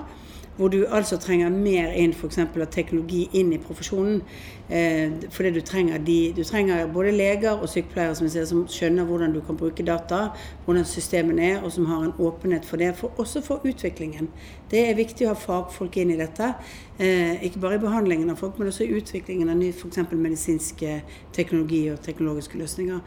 hvor 0.57 0.67
du 0.67 0.85
altså 0.85 1.17
trenger 1.17 1.49
mer 1.49 1.93
inn 1.97 2.13
f.eks. 2.13 2.37
av 2.37 2.65
teknologi 2.71 3.25
inn 3.33 3.53
i 3.53 3.59
profesjonen. 3.61 4.21
Eh, 4.69 5.11
fordi 5.33 5.51
du 5.55 5.61
trenger, 5.65 5.97
de, 5.97 6.17
du 6.35 6.43
trenger 6.43 6.87
både 6.93 7.11
leger 7.11 7.57
og 7.57 7.69
sykepleiere 7.69 8.15
som, 8.15 8.29
ser, 8.29 8.45
som, 8.49 8.63
skjønner 8.69 9.07
hvordan 9.09 9.33
du 9.33 9.41
kan 9.45 9.57
bruke 9.57 9.85
data, 9.85 10.27
hvordan 10.65 10.85
systemene 10.87 11.47
er, 11.49 11.57
og 11.63 11.73
som 11.73 11.87
har 11.89 12.05
en 12.05 12.13
åpenhet 12.19 12.65
for 12.65 12.81
det. 12.81 12.93
For, 12.97 13.11
også 13.17 13.41
for 13.45 13.65
utviklingen. 13.65 14.29
Det 14.71 14.85
er 14.89 14.97
viktig 14.97 15.27
å 15.27 15.33
ha 15.33 15.39
fagfolk 15.39 15.97
inn 16.01 16.13
i 16.13 16.19
dette. 16.21 16.53
Eh, 16.99 17.43
ikke 17.49 17.63
bare 17.63 17.79
i 17.79 17.83
behandlingen 17.83 18.29
av 18.29 18.39
folk, 18.41 18.59
men 18.59 18.69
også 18.69 18.85
i 18.85 18.93
utviklingen 18.99 19.49
av 19.49 19.57
ny 19.57 19.73
f.eks. 19.73 20.05
medisinsk 20.13 20.85
teknologi 21.33 21.87
og 21.91 22.01
teknologiske 22.05 22.61
løsninger. 22.61 23.01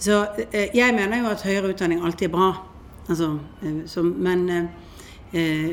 Så 0.00 0.24
eh, 0.50 0.74
jeg 0.74 0.94
mener 0.96 1.22
jo 1.22 1.30
at 1.30 1.46
høyere 1.46 1.70
utdanning 1.70 2.02
alltid 2.02 2.30
er 2.30 2.34
bra. 2.34 2.52
Altså, 3.06 3.36
eh, 3.62 3.82
så, 3.86 4.02
men 4.02 4.48
Eh, 4.50 4.64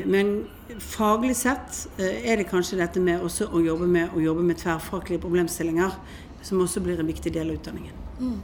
men 0.06 0.32
faglig 0.78 1.36
sett 1.36 1.86
eh, 1.98 2.30
er 2.30 2.38
det 2.38 2.48
kanskje 2.50 2.78
dette 2.78 3.02
med 3.02 3.24
også 3.24 3.48
å 3.50 3.62
jobbe 3.64 3.88
med, 3.90 4.14
å 4.14 4.22
jobbe 4.22 4.44
med 4.46 4.60
tverrfaglige 4.60 5.22
problemstillinger 5.24 5.96
som 6.42 6.62
også 6.62 6.82
blir 6.84 7.00
en 7.00 7.08
viktig 7.08 7.32
del 7.34 7.50
av 7.50 7.58
utdanningen. 7.58 7.96
Mm. 8.20 8.38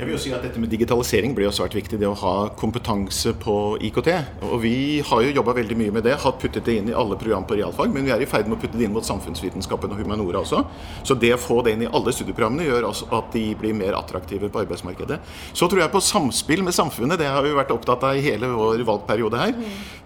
Jeg 0.00 0.08
vil 0.08 0.14
jo 0.14 0.20
si 0.22 0.30
at 0.32 0.40
Dette 0.40 0.56
med 0.56 0.70
digitalisering 0.72 1.34
blir 1.36 1.44
jo 1.44 1.52
svært 1.52 1.74
viktig. 1.76 1.98
Det 2.00 2.08
å 2.08 2.16
ha 2.16 2.34
kompetanse 2.56 3.34
på 3.36 3.76
IKT. 3.84 4.06
Og 4.48 4.62
Vi 4.62 5.02
har 5.04 5.24
jo 5.26 5.32
jobba 5.36 5.52
veldig 5.58 5.76
mye 5.76 5.92
med 5.92 6.06
det. 6.08 6.14
Har 6.22 6.38
puttet 6.40 6.64
det 6.64 6.78
inn 6.80 6.86
i 6.88 6.94
alle 6.96 7.18
program 7.20 7.44
på 7.44 7.58
realfag. 7.58 7.92
Men 7.92 8.06
vi 8.08 8.12
er 8.14 8.24
i 8.24 8.28
ferd 8.30 8.48
med 8.48 8.56
å 8.56 8.60
putte 8.62 8.78
det 8.80 8.86
inn 8.86 8.94
mot 8.94 9.04
samfunnsvitenskapen 9.04 9.92
og 9.92 10.00
humanora 10.00 10.40
også. 10.40 10.62
Så 11.04 11.16
det 11.20 11.34
å 11.34 11.40
få 11.42 11.58
det 11.66 11.74
inn 11.76 11.84
i 11.84 11.90
alle 11.92 12.14
studieprogrammene 12.16 12.64
gjør 12.64 12.86
også 12.88 13.10
at 13.18 13.28
de 13.36 13.42
blir 13.60 13.76
mer 13.76 13.98
attraktive 13.98 14.48
på 14.48 14.62
arbeidsmarkedet. 14.62 15.18
Så 15.52 15.68
tror 15.68 15.82
jeg 15.82 15.92
på 15.92 16.02
samspill 16.06 16.64
med 16.64 16.78
samfunnet. 16.78 17.20
Det 17.20 17.28
har 17.28 17.44
vi 17.44 17.52
vært 17.58 17.76
opptatt 17.76 18.08
av 18.08 18.16
i 18.16 18.24
hele 18.24 18.48
vår 18.56 18.80
valgperiode 18.88 19.42
her. 19.42 19.52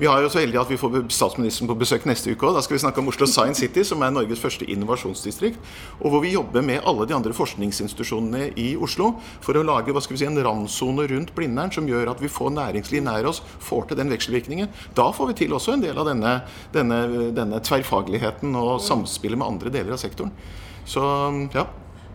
Vi 0.02 0.10
har 0.10 0.26
jo 0.26 0.32
så 0.34 0.42
heldige 0.42 0.64
at 0.66 0.74
vi 0.74 0.80
får 0.80 1.04
statsministeren 1.06 1.70
på 1.70 1.78
besøk 1.84 2.10
neste 2.10 2.34
uke 2.34 2.50
òg. 2.50 2.58
Da 2.58 2.64
skal 2.66 2.80
vi 2.80 2.82
snakke 2.82 2.98
om 2.98 3.12
Oslo 3.14 3.30
Science 3.30 3.62
City, 3.62 3.86
som 3.86 4.02
er 4.02 4.10
Norges 4.10 4.42
første 4.42 4.66
innovasjonsdistrikt. 4.74 5.62
Og 6.02 6.10
hvor 6.10 6.26
vi 6.26 6.34
jobber 6.34 6.66
med 6.66 6.82
alle 6.82 7.06
de 7.06 7.14
andre 7.14 7.38
forskningsinstitusjonene 7.38 8.50
i 8.58 8.72
Oslo 8.74 9.14
for 9.38 9.54
å 9.54 9.62
lage 9.62 9.83
lage 9.84 9.94
hva 9.94 10.02
skal 10.02 10.16
vi 10.16 10.22
si, 10.22 10.28
en 10.28 10.40
randsone 10.44 11.06
rundt 11.10 11.34
Blindern 11.36 11.72
som 11.74 11.88
gjør 11.88 12.14
at 12.14 12.22
vi 12.22 12.32
får 12.32 12.54
næringsliv 12.56 13.04
nær 13.04 13.28
oss, 13.28 13.42
får 13.60 13.90
til 13.90 14.00
den 14.00 14.12
vekselvirkningen. 14.12 14.72
Da 14.96 15.10
får 15.12 15.32
vi 15.32 15.38
til 15.44 15.54
også 15.54 15.76
en 15.76 15.84
del 15.84 15.98
av 15.98 16.08
denne, 16.08 16.34
denne, 16.72 17.00
denne 17.36 17.60
tverrfagligheten 17.64 18.54
og 18.56 18.80
samspillet 18.84 19.40
med 19.40 19.48
andre 19.48 19.74
deler 19.74 19.96
av 19.96 20.02
sektoren. 20.02 20.32
Så 20.88 21.04
ja. 21.54 21.68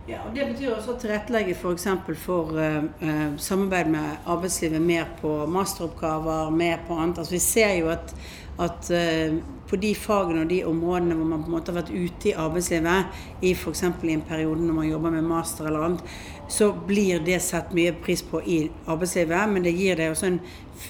Ja, 0.08 0.24
og 0.26 0.34
Det 0.34 0.46
betyr 0.48 0.72
også 0.74 0.96
å 0.96 0.98
tilrettelegge 0.98 1.54
f.eks. 1.54 1.86
for, 2.06 2.18
for 2.18 2.56
uh, 2.58 3.36
samarbeid 3.38 3.92
med 3.92 4.26
arbeidslivet 4.26 4.82
mer 4.82 5.06
på 5.20 5.30
masteroppgaver, 5.46 6.50
mer 6.50 6.82
på 6.88 6.96
annet. 6.98 7.20
Altså, 7.20 7.36
vi 7.36 7.42
ser 7.44 7.76
jo 7.76 7.92
at, 7.92 8.14
at 8.58 8.90
uh, 8.90 9.36
på 9.70 9.78
de 9.78 9.92
fagene 9.94 10.42
og 10.42 10.50
de 10.50 10.64
områdene 10.66 11.14
hvor 11.14 11.28
man 11.30 11.44
på 11.44 11.50
en 11.50 11.54
måte 11.54 11.70
har 11.70 11.78
vært 11.82 11.94
ute 11.94 12.32
i 12.32 12.34
arbeidslivet, 12.34 13.20
i 13.46 13.54
f.eks. 13.54 13.84
i 13.86 14.16
en 14.16 14.26
periode 14.26 14.64
når 14.64 14.78
man 14.80 14.88
jobber 14.88 15.14
med 15.14 15.28
master 15.30 15.70
eller 15.70 15.86
annet, 15.86 16.16
så 16.50 16.72
blir 16.86 17.20
det 17.24 17.40
sett 17.44 17.74
mye 17.76 17.92
pris 18.04 18.22
på 18.26 18.42
i 18.42 18.60
arbeidslivet. 18.86 19.52
Men 19.52 19.66
det 19.66 19.74
gir 19.78 19.98
deg 20.00 20.14
også 20.14 20.30
en 20.30 20.40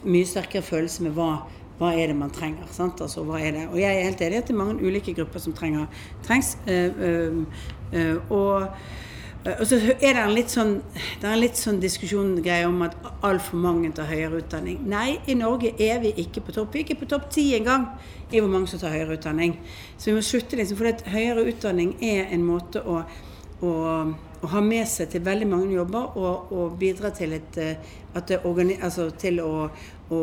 mye 0.04 0.28
sterkere 0.28 0.64
følelse 0.64 1.04
med 1.06 1.16
hva, 1.18 1.30
hva 1.80 1.92
er 1.96 2.12
det 2.12 2.16
man 2.16 2.32
trenger. 2.34 2.66
Altså, 2.66 2.88
det? 3.24 3.68
Og 3.68 3.78
jeg 3.80 3.90
er 3.90 4.08
helt 4.08 4.24
enig 4.24 4.40
i 4.40 4.42
at 4.42 4.48
det 4.48 4.56
er 4.56 4.62
mange 4.64 4.80
ulike 4.80 5.14
grupper 5.14 5.42
som 5.42 5.52
trenger, 5.52 5.86
trengs. 6.26 6.56
Øh, 6.68 7.44
øh, 7.92 8.16
og 8.30 8.68
og 9.40 9.66
så 9.66 9.78
er 10.04 10.12
det 10.12 10.20
en 10.20 10.34
litt 10.36 10.52
sånn, 10.52 10.74
det 10.92 11.24
er 11.24 11.32
en 11.32 11.40
litt 11.40 11.56
sånn 11.56 11.78
diskusjongreie 11.80 12.66
om 12.68 12.82
at 12.84 12.92
altfor 13.24 13.56
mange 13.62 13.88
tar 13.96 14.10
høyere 14.10 14.42
utdanning. 14.42 14.82
Nei, 14.84 15.14
i 15.32 15.36
Norge 15.38 15.72
er 15.80 16.02
vi 16.02 16.12
ikke 16.20 16.42
på 16.44 16.52
topp. 16.52 16.74
Vi 16.74 16.82
er 16.82 16.84
ikke 16.84 16.98
på 17.00 17.08
topp 17.08 17.30
ti 17.32 17.46
engang 17.56 17.86
i 18.28 18.36
hvor 18.36 18.50
mange 18.52 18.68
som 18.68 18.82
tar 18.82 18.92
høyere 18.92 19.16
utdanning. 19.16 19.54
Så 19.96 20.10
vi 20.10 20.18
må 20.18 20.24
slutte 20.26 20.60
liksom, 20.60 20.76
for 20.76 21.08
høyere 21.14 21.46
utdanning 21.48 21.94
er 22.04 22.28
en 22.36 22.44
måte 22.44 22.84
å, 22.84 23.00
å 23.64 23.72
å 24.40 24.48
ha 24.54 24.60
med 24.64 24.88
seg 24.88 25.10
til 25.12 25.24
veldig 25.24 25.48
mange 25.48 25.74
jobber 25.74 26.16
og, 26.16 26.52
og 26.56 26.76
bidra 26.80 27.10
til, 27.12 27.34
et, 27.36 27.58
eh, 27.60 27.90
altså 28.14 29.10
til 29.20 29.40
å, 29.44 29.68
å, 29.68 30.20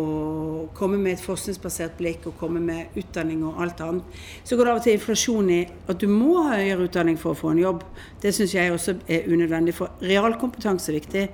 komme 0.77 0.97
med 0.97 1.13
et 1.13 1.23
forskningsbasert 1.23 1.99
blikk 1.99 2.25
og 2.31 2.37
komme 2.39 2.61
med 2.63 2.97
utdanning 2.97 3.43
og 3.45 3.61
alt 3.61 3.83
annet. 3.85 4.17
Så 4.43 4.57
går 4.57 4.65
det 4.65 4.73
av 4.73 4.81
og 4.81 4.87
til 4.87 4.97
inflasjon 4.97 5.53
i 5.53 5.61
at 5.67 6.01
du 6.01 6.07
må 6.09 6.41
ha 6.47 6.57
høyere 6.57 6.89
utdanning 6.89 7.21
for 7.21 7.35
å 7.35 7.39
få 7.43 7.53
en 7.53 7.61
jobb. 7.61 7.85
Det 8.23 8.33
syns 8.33 8.57
jeg 8.57 8.73
også 8.73 8.97
er 9.05 9.29
unødvendig, 9.29 9.77
for 9.77 9.93
realkompetanse 10.01 10.91
er 10.91 10.99
viktig. 10.99 11.25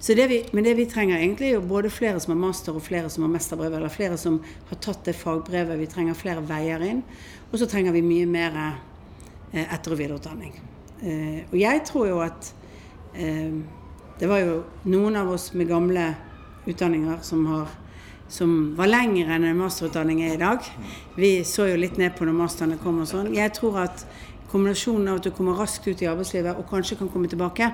Det 0.00 0.26
vi, 0.30 0.40
men 0.56 0.64
det 0.64 0.78
vi 0.78 0.86
trenger 0.88 1.18
egentlig 1.18 1.50
er 1.52 1.60
både 1.60 1.90
flere 1.92 2.20
som 2.22 2.32
har 2.32 2.40
master 2.40 2.78
og 2.78 2.86
flere 2.86 3.10
som 3.12 3.26
har 3.26 3.34
mesterbrev, 3.34 3.74
eller 3.76 3.92
flere 3.92 4.16
som 4.16 4.38
har 4.70 4.80
tatt 4.80 5.04
det 5.10 5.18
fagbrevet. 5.18 5.76
Vi 5.82 5.90
trenger 5.92 6.16
flere 6.16 6.46
veier 6.46 6.80
inn. 6.86 7.02
Og 7.50 7.60
så 7.60 7.68
trenger 7.68 7.92
vi 7.92 8.06
mye 8.06 8.26
mer 8.30 8.60
eh, 8.64 9.66
etter- 9.66 9.92
og 9.92 10.00
videreutdanning. 10.00 10.54
Eh, 11.00 11.44
og 11.48 11.56
jeg 11.60 11.84
tror 11.88 12.08
jo 12.10 12.18
at 12.24 12.50
eh, 13.14 13.52
det 14.20 14.28
var 14.28 14.42
jo 14.42 14.58
noen 14.92 15.16
av 15.16 15.30
oss 15.32 15.50
med 15.56 15.70
gamle 15.70 16.10
utdanninger 16.68 17.22
som, 17.24 17.46
har, 17.48 17.70
som 18.28 18.74
var 18.76 18.90
lengre 18.90 19.32
enn 19.36 19.48
en 19.48 19.62
masterutdanning 19.62 20.20
er 20.26 20.34
i 20.36 20.42
dag. 20.42 20.66
Vi 21.16 21.38
så 21.48 21.70
jo 21.70 21.78
litt 21.80 21.96
ned 22.00 22.12
på 22.18 22.28
når 22.28 22.36
masterne 22.36 22.80
kom 22.82 23.00
og 23.00 23.08
sånn. 23.08 23.32
Jeg 23.36 23.54
tror 23.56 23.80
at 23.86 24.04
kombinasjonen 24.50 25.08
av 25.08 25.20
at 25.20 25.28
du 25.28 25.32
kommer 25.32 25.56
raskt 25.56 25.88
ut 25.88 26.02
i 26.02 26.10
arbeidslivet 26.10 26.58
og 26.58 26.68
kanskje 26.68 27.00
kan 27.00 27.08
komme 27.12 27.30
tilbake 27.32 27.70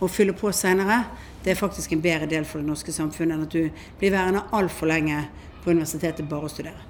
og 0.00 0.08
fylle 0.08 0.32
på 0.32 0.50
senere, 0.56 1.04
det 1.44 1.52
er 1.52 1.60
faktisk 1.60 1.92
en 1.92 2.02
bedre 2.02 2.28
del 2.28 2.46
for 2.48 2.60
det 2.60 2.70
norske 2.70 2.92
samfunnet 2.92 3.36
enn 3.36 3.44
at 3.44 3.52
du 3.52 3.84
blir 4.00 4.14
værende 4.14 4.46
altfor 4.56 4.88
lenge 4.88 5.26
på 5.60 5.74
universitetet 5.74 6.28
bare 6.28 6.48
å 6.48 6.52
studere. 6.52 6.86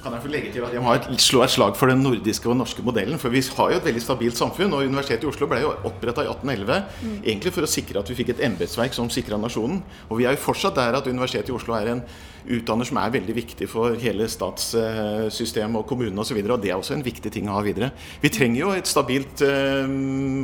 Kan 0.00 0.14
jeg 0.16 0.24
få 0.24 0.30
legge 0.32 0.52
til 0.54 0.64
at 0.64 0.72
jeg 0.72 0.82
må 0.84 0.94
slå 1.20 1.42
et 1.44 1.52
slag 1.52 1.76
for 1.76 1.92
den 1.92 2.00
nordiske 2.04 2.48
og 2.48 2.56
norske 2.56 2.84
modellen. 2.84 3.20
For 3.20 3.32
vi 3.32 3.42
har 3.44 3.72
jo 3.74 3.80
et 3.80 3.88
veldig 3.90 4.02
stabilt 4.04 4.38
samfunn, 4.38 4.72
og 4.72 4.88
Universitetet 4.88 5.26
i 5.26 5.30
Oslo 5.30 5.48
ble 5.50 5.60
jo 5.60 5.74
oppretta 5.90 6.24
i 6.24 6.30
1811 6.30 6.80
mm. 7.02 7.18
egentlig 7.20 7.54
for 7.56 7.66
å 7.66 7.70
sikre 7.70 8.00
at 8.00 8.10
vi 8.10 8.16
fikk 8.22 8.34
et 8.34 8.44
embetsverk 8.48 8.96
som 8.96 9.12
sikra 9.12 9.36
nasjonen. 9.40 9.82
Og 10.08 10.22
vi 10.22 10.28
er 10.28 10.36
jo 10.36 10.44
fortsatt 10.46 10.78
der 10.80 10.96
at 10.96 11.10
Universitetet 11.10 11.52
i 11.52 11.56
Oslo 11.58 11.76
er 11.76 11.94
en 11.94 12.04
utdanner 12.48 12.88
som 12.88 12.98
er 13.00 13.12
veldig 13.12 13.34
viktig 13.36 13.68
for 13.70 13.96
hele 14.00 14.26
statssystemet 14.30 15.80
og 15.80 15.86
kommunene 15.88 16.22
osv. 16.22 16.38
Og, 16.38 16.46
så 16.46 16.54
og 16.54 16.62
det 16.62 16.72
er 16.72 16.78
også 16.78 16.96
en 16.96 17.04
viktig 17.04 17.32
ting 17.32 17.50
å 17.50 17.56
ha 17.58 17.64
videre. 17.64 17.90
Vi 18.22 18.32
trenger 18.32 18.62
jo 18.62 18.72
et 18.74 18.88
stabilt 18.90 19.44
eh, 19.46 19.84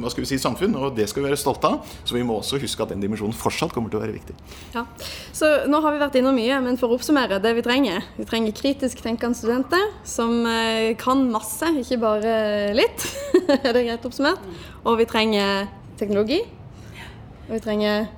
hva 0.03 0.13
skal 0.13 0.25
vi 0.25 0.31
si, 0.31 0.41
samfunn, 0.43 0.77
og 0.79 0.97
det 0.99 1.09
skal 1.11 1.23
vi 1.23 1.31
være 1.31 1.41
stolte 1.41 1.73
av. 1.73 1.95
Så 2.05 2.17
vi 2.17 2.25
må 2.27 2.39
også 2.41 2.61
huske 2.63 2.85
at 2.85 2.93
den 2.93 3.03
dimensjonen 3.05 3.37
fortsatt 3.37 3.75
kommer 3.75 3.93
til 3.93 4.01
å 4.01 4.05
være 4.05 4.17
viktig. 4.17 4.37
Ja, 4.77 4.87
Så 5.37 5.53
nå 5.71 5.81
har 5.85 5.95
vi 5.95 6.03
vært 6.03 6.19
innom 6.21 6.37
mye, 6.37 6.61
men 6.65 6.79
for 6.81 6.93
å 6.93 6.99
oppsummere 6.99 7.41
det 7.43 7.55
vi 7.57 7.65
trenger. 7.67 8.05
Vi 8.19 8.29
trenger 8.29 8.57
kritisk 8.57 9.03
tenkende 9.05 9.39
studenter 9.47 9.93
som 10.05 10.47
eh, 10.47 10.97
kan 10.99 11.23
masse, 11.31 11.69
ikke 11.79 12.01
bare 12.03 12.37
litt. 12.75 13.05
er 13.63 13.73
det 13.77 13.85
greit 13.87 14.07
oppsummert? 14.09 14.43
Og 14.83 14.99
vi 14.99 15.07
trenger 15.07 15.69
teknologi. 16.01 16.43
Og 17.47 17.59
vi 17.59 17.63
trenger 17.63 18.09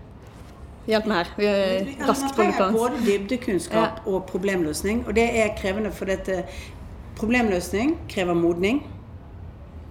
Hjelp 0.88 1.04
meg 1.04 1.18
her. 1.18 1.30
Vi 1.36 1.44
er 1.44 1.88
raskt 2.08 2.30
på 2.32 2.46
lufta. 2.46 2.70
Både 2.72 3.02
dybdekunnskap 3.04 3.98
ja. 3.98 4.04
og 4.08 4.22
problemløsning. 4.30 5.02
Og 5.04 5.12
det 5.18 5.26
er 5.36 5.50
krevende, 5.58 5.90
for 5.92 6.08
dette 6.08 6.46
problemløsning 7.18 7.92
krever 8.08 8.32
modning. 8.32 8.78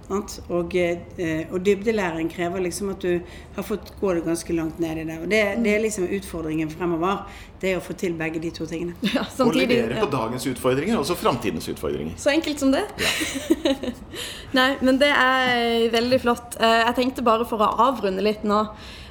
Og, 0.08 0.76
eh, 0.76 1.48
og, 1.52 1.60
dybdelæring 1.65 2.30
krever 2.32 2.63
liksom 2.63 2.93
at 2.93 3.02
du 3.04 3.20
har 3.56 3.65
fått 3.65 3.91
gå 4.00 4.13
det 4.15 4.24
ganske 4.24 4.54
langt 4.56 4.80
ned 4.80 5.02
i 5.02 5.04
det. 5.04 5.17
Og 5.20 5.28
det, 5.28 5.41
det, 5.63 5.74
er 5.74 5.84
liksom 5.84 6.08
utfordringen 6.15 6.72
fremover. 6.72 7.26
Det 7.60 7.74
er 7.74 7.82
å 7.82 7.84
få 7.84 7.96
til 8.00 8.15
begge 8.15 8.39
de 8.39 8.52
to 8.56 8.67
tingene. 8.70 8.96
Ja, 9.17 9.26
samtidig, 9.26 9.65
og 9.65 9.74
levere 9.74 9.98
på 10.00 10.06
ja. 10.06 10.12
dagens 10.13 10.48
utfordringer, 10.48 10.96
og 10.96 11.04
også 11.04 11.17
framtidens 11.20 11.67
utfordringer. 11.74 12.15
Så 12.22 12.32
enkelt 12.32 12.63
som 12.63 12.72
det. 12.72 12.86
Ja. 13.02 13.76
Nei, 14.58 14.70
men 14.80 15.02
det 15.02 15.12
er 15.12 15.89
veldig 15.91 16.22
flott. 16.24 16.56
Eh, 16.62 16.80
jeg 16.86 16.98
tenkte 17.02 17.28
bare 17.28 17.48
for 17.50 17.65
å 17.65 17.74
avrunde 17.89 18.24
litt 18.24 18.48
nå. 18.48 18.63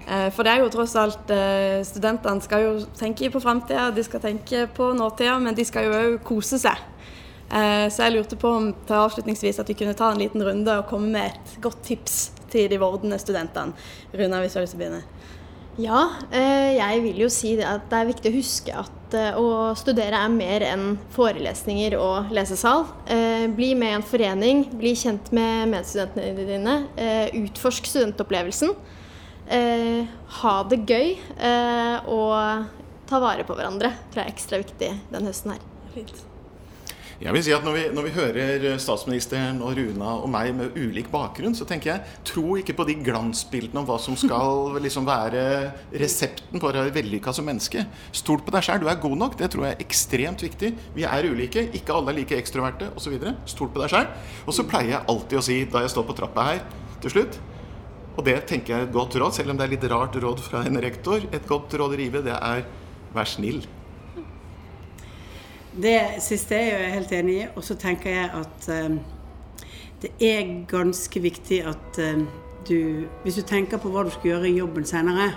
Eh, 0.07 0.29
for 0.33 0.49
det 0.49 0.55
er 0.55 0.65
jo 0.65 0.73
tross 0.73 0.95
alt 0.97 1.33
Studentene 1.89 2.41
skal 2.41 2.63
jo 2.65 2.75
tenke 2.97 3.29
på 3.35 3.43
framtida, 3.43 3.91
de 3.93 4.05
skal 4.07 4.25
tenke 4.25 4.65
på 4.73 4.95
nåtida, 4.97 5.37
men 5.43 5.59
de 5.59 5.69
skal 5.69 5.91
jo 5.91 5.99
òg 6.01 6.21
kose 6.25 6.63
seg. 6.63 6.96
Eh, 7.51 7.87
så 7.93 8.07
jeg 8.07 8.17
lurte 8.17 8.39
på 8.41 8.51
om 8.59 8.71
til 8.87 8.99
avslutningsvis 8.99 9.61
at 9.63 9.71
vi 9.71 9.77
kunne 9.79 9.97
ta 9.99 10.11
en 10.13 10.23
liten 10.23 10.43
runde 10.43 10.79
og 10.81 10.89
komme 10.91 11.13
med 11.15 11.35
et 11.35 11.59
godt 11.63 11.85
tips 11.87 12.19
til 12.53 12.71
de 12.73 12.81
vordende 12.83 13.19
studentene. 13.23 13.77
Runa, 14.15 14.41
hvis 14.43 14.57
du 14.57 14.61
har 14.61 14.67
lyst 14.67 14.77
til 14.77 14.81
å 14.81 14.85
begynne. 14.85 15.05
Ja, 15.77 16.03
jeg 16.33 17.03
vil 17.05 17.19
jo 17.21 17.27
si 17.29 17.51
at 17.61 17.91
det 17.91 17.99
er 17.99 18.09
viktig 18.09 18.31
å 18.31 18.37
huske 18.39 18.77
at 18.81 19.17
å 19.37 19.49
studere 19.77 20.23
er 20.25 20.33
mer 20.33 20.65
enn 20.65 20.87
forelesninger 21.13 21.99
og 22.01 22.33
lesesal. 22.33 22.87
Bli 23.53 23.75
med 23.77 23.93
i 23.93 23.97
en 23.99 24.07
forening, 24.09 24.63
bli 24.81 24.95
kjent 24.97 25.29
med 25.37 25.69
medstudentene 25.75 26.47
dine. 26.49 26.79
Utforsk 27.43 27.93
studentopplevelsen 27.93 28.73
eh, 29.49 30.07
ha 30.41 30.55
det 30.71 30.83
gøy 30.87 31.13
eh, 31.39 32.09
og 32.11 32.67
ta 33.07 33.21
vare 33.23 33.47
på 33.47 33.57
hverandre. 33.59 33.93
tror 34.11 34.23
jeg 34.23 34.27
er 34.27 34.35
ekstra 34.35 34.63
viktig 34.63 34.95
den 35.13 35.31
høsten 35.31 35.55
her. 35.57 35.69
Fint. 35.95 36.27
Jeg 37.17 37.33
vil 37.33 37.45
si 37.47 37.53
at 37.57 37.65
når 37.65 37.77
vi, 37.77 37.83
når 37.97 38.05
vi, 38.05 38.13
hører 38.13 38.65
statsministeren 38.83 39.63
og 39.65 39.79
Runa 39.79 40.11
og 40.21 40.29
meg 40.33 40.51
med 40.57 40.77
ulik 40.77 41.09
bakgrunn, 41.13 41.57
så 41.57 41.65
tenker 41.69 41.95
jeg 41.95 42.17
tro 42.29 42.59
ikke 42.61 42.77
på 42.77 42.85
de 42.91 42.99
glansbildene 43.07 43.81
om 43.81 43.89
hva 43.89 43.97
som 44.03 44.19
skal 44.21 44.77
liksom 44.85 45.09
være 45.09 45.47
resepten 45.97 46.61
på 46.61 46.69
å 46.69 46.75
være 46.75 46.93
vellykka 46.97 47.33
som 47.33 47.49
menneske. 47.49 47.87
Stol 48.13 48.45
på 48.45 48.53
deg 48.53 48.69
sjøl, 48.69 48.85
du 48.85 48.91
er 48.93 49.01
god 49.01 49.17
nok. 49.25 49.41
Det 49.41 49.49
tror 49.53 49.69
jeg 49.69 49.79
er 49.79 49.85
ekstremt 49.87 50.45
viktig. 50.45 50.75
Vi 50.97 51.09
er 51.09 51.31
ulike, 51.33 51.69
ikke 51.81 51.97
alle 51.97 52.13
er 52.13 52.21
like 52.21 52.37
ekstroverte 52.37 52.93
osv. 53.01 53.17
Stol 53.49 53.73
på 53.73 53.81
deg 53.81 53.95
sjøl. 53.95 54.09
Og 54.45 54.57
så 54.57 54.69
pleier 54.69 54.99
jeg 54.99 55.05
alltid 55.15 55.41
å 55.41 55.47
si, 55.49 55.61
da 55.73 55.87
jeg 55.87 55.97
står 55.97 56.09
på 56.11 56.19
trappa 56.21 56.51
her 56.53 56.65
til 57.01 57.17
slutt 57.17 57.41
og 58.17 58.25
det 58.25 58.37
tenker 58.49 58.73
jeg 58.73 58.81
er 58.81 58.87
et 58.89 58.95
godt 58.95 59.17
råd, 59.21 59.35
selv 59.37 59.53
om 59.53 59.59
det 59.59 59.67
er 59.67 59.75
litt 59.75 59.89
rart 59.93 60.17
råd 60.17 60.41
fra 60.41 60.63
en 60.65 60.81
rektor. 60.81 61.25
Et 61.37 61.49
godt 61.49 61.75
råd 61.77 61.93
å 61.93 61.99
rive, 62.01 62.25
det 62.25 62.37
er 62.37 62.65
vær 63.13 63.29
snill. 63.29 63.61
Det 65.83 66.23
siste 66.25 66.57
er 66.57 66.81
jeg 66.81 66.93
helt 66.95 67.13
enig 67.13 67.35
i. 67.37 67.47
Og 67.55 67.65
så 67.65 67.77
tenker 67.77 68.11
jeg 68.11 68.31
at 68.33 68.69
um, 68.87 68.99
det 70.03 70.13
er 70.21 70.55
ganske 70.69 71.21
viktig 71.21 71.61
at 71.69 72.01
um, 72.01 72.29
du 72.69 73.05
Hvis 73.23 73.35
du 73.35 73.43
tenker 73.47 73.79
på 73.79 73.93
hva 73.93 74.03
du 74.03 74.11
skal 74.11 74.31
gjøre 74.33 74.49
i 74.49 74.57
jobben 74.57 74.85
senere, 74.85 75.29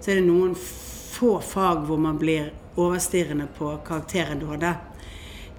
så 0.00 0.10
er 0.10 0.18
det 0.18 0.24
noen 0.26 0.56
få 0.56 1.36
fag 1.38 1.84
hvor 1.86 2.00
man 2.00 2.18
blir 2.18 2.48
overstirrende 2.76 3.46
på 3.58 3.76
karakteren 3.86 4.40
du 4.40 4.48
hadde. 4.50 4.72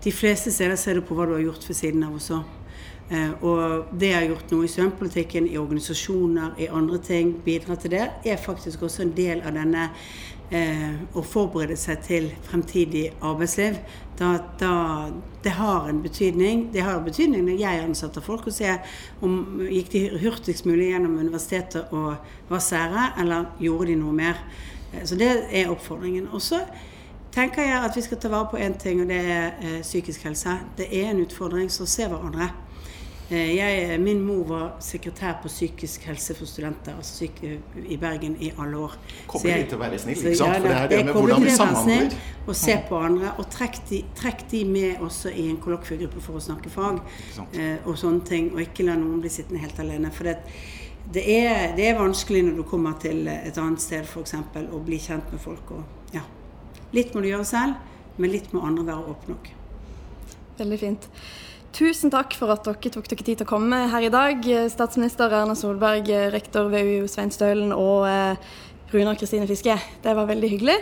De 0.04 0.12
fleste 0.12 0.52
steder 0.52 0.76
ser 0.76 1.00
du 1.00 1.06
på 1.06 1.16
hva 1.16 1.30
du 1.30 1.38
har 1.38 1.46
gjort 1.46 1.70
ved 1.70 1.78
siden 1.80 2.04
av 2.04 2.18
også. 2.18 2.42
Eh, 3.10 3.32
og 3.44 3.94
det 4.00 4.10
jeg 4.10 4.18
har 4.18 4.30
gjort 4.34 4.52
noe 4.52 4.66
i 4.66 4.72
studentpolitikken, 4.74 5.48
i 5.48 5.58
organisasjoner, 5.62 6.58
i 6.60 6.68
andre 6.68 7.00
ting, 7.04 7.34
bidrar 7.46 7.80
til 7.80 7.96
det, 7.96 8.10
er 8.26 8.42
faktisk 8.42 8.84
også 8.84 9.06
en 9.06 9.16
del 9.16 9.44
av 9.44 9.56
denne 9.56 9.90
eh, 10.52 10.96
å 11.16 11.24
forberede 11.26 11.78
seg 11.80 12.02
til 12.06 12.30
fremtidig 12.48 13.06
arbeidsliv. 13.22 13.78
Da, 14.20 14.36
da, 14.60 14.74
det 15.44 15.56
har 15.58 15.90
en 15.90 16.02
betydning. 16.04 16.68
Det 16.74 16.84
har 16.86 17.00
en 17.00 17.08
betydning 17.08 17.46
når 17.48 17.60
jeg 17.62 17.84
ansetter 17.84 18.26
folk, 18.26 18.48
og 18.48 18.56
ser 18.56 18.82
om 19.22 19.62
gikk 19.70 19.92
de 19.94 20.04
hurtigst 20.24 20.68
mulig 20.70 20.92
gjennom 20.92 21.18
universitetet 21.20 21.94
og 21.96 22.16
var 22.50 22.64
sære, 22.64 23.12
eller 23.24 23.52
gjorde 23.64 23.92
de 23.92 24.00
noe 24.02 24.16
mer. 24.18 24.42
Eh, 24.94 25.06
så 25.06 25.20
det 25.20 25.32
er 25.52 25.72
oppfordringen. 25.74 26.30
Og 26.34 26.42
tenker 27.34 27.66
jeg 27.66 27.80
at 27.80 27.96
vi 27.98 28.06
skal 28.06 28.20
ta 28.22 28.30
vare 28.30 28.52
på 28.52 28.62
én 28.62 28.78
ting, 28.78 29.02
og 29.02 29.10
det 29.10 29.22
er 29.24 29.48
eh, 29.62 29.82
psykisk 29.82 30.28
helse. 30.30 30.60
Det 30.78 30.90
er 30.92 31.12
en 31.12 31.24
utfordring, 31.26 31.72
så 31.72 31.86
se 31.90 32.08
hverandre. 32.08 32.52
Eh, 33.34 33.56
jeg, 33.56 34.00
min 34.02 34.20
mor 34.22 34.44
var 34.46 34.66
sekretær 34.84 35.40
på 35.42 35.50
psykisk 35.50 36.04
helse 36.06 36.36
for 36.38 36.46
studenter 36.46 36.94
altså 37.00 37.24
syk, 37.24 37.40
i 37.90 37.96
Bergen 37.98 38.36
i 38.38 38.52
alle 38.62 38.78
år. 38.78 38.98
Kommer 39.32 39.58
litt 39.58 39.72
til 39.72 39.80
å 39.80 39.82
være 39.82 40.00
snill, 40.04 40.20
ikke 40.22 40.38
sant? 40.38 40.58
For 40.60 40.68
det 40.68 40.76
er 40.78 40.92
det 40.92 41.00
med 41.08 41.18
hvordan 41.18 41.46
vi 41.46 41.54
samhandler. 41.56 42.18
Og 42.44 42.58
se 42.60 42.76
på 42.90 43.00
andre, 43.00 43.32
og 43.42 43.48
trekk 43.56 43.80
de, 43.90 44.02
trekk 44.20 44.44
de 44.52 44.60
med 44.70 45.02
også 45.08 45.32
i 45.32 45.48
en 45.50 45.58
kollokviegruppe 45.64 46.22
for 46.22 46.38
å 46.38 46.44
snakke 46.44 46.70
fag. 46.74 47.00
Eh, 47.56 47.88
og 47.88 47.98
sånne 47.98 48.22
ting, 48.28 48.52
og 48.54 48.62
ikke 48.68 48.86
la 48.86 49.00
noen 49.00 49.24
bli 49.24 49.32
sittende 49.34 49.64
helt 49.64 49.82
alene. 49.82 50.12
For 50.14 50.30
det, 50.30 50.36
det, 51.16 51.24
er, 51.24 51.74
det 51.80 51.88
er, 51.88 51.98
vanskelig 51.98 52.44
når 52.50 52.60
du 52.60 52.66
kommer 52.70 53.00
til 53.02 53.26
et 53.32 53.58
annet 53.58 53.82
sted 53.82 54.06
f.eks. 54.06 54.36
å 54.68 54.84
bli 54.84 55.00
kjent 55.02 55.34
med 55.34 55.42
folk. 55.42 55.74
Og, 55.74 56.14
ja. 56.14 56.22
Litt 56.94 57.16
må 57.16 57.24
du 57.24 57.32
gjøre 57.32 57.50
selv, 57.50 57.82
men 58.20 58.36
litt 58.36 58.54
må 58.54 58.62
andre 58.68 58.86
være 58.92 59.16
åpne 59.16 59.38
nok. 59.38 59.50
Veldig 60.60 60.80
fint. 60.84 61.10
Tusen 61.74 62.12
takk 62.14 62.36
for 62.38 62.54
at 62.54 62.68
dere 62.68 62.92
tok 62.94 63.08
dere 63.10 63.26
tid 63.26 63.40
til 63.40 63.48
å 63.48 63.50
komme 63.50 63.78
her 63.90 64.06
i 64.06 64.12
dag. 64.14 64.46
Statsminister 64.70 65.32
Erna 65.34 65.56
Solberg, 65.58 66.06
rektor 66.30 66.68
ved 66.70 66.86
UiO 66.86 67.08
Svein 67.10 67.34
Stølen 67.34 67.74
og 67.74 68.06
eh, 68.06 68.38
Runar 68.94 69.18
Kristine 69.18 69.48
Fiske. 69.50 69.74
Det 70.04 70.14
var 70.14 70.30
veldig 70.30 70.52
hyggelig. 70.52 70.76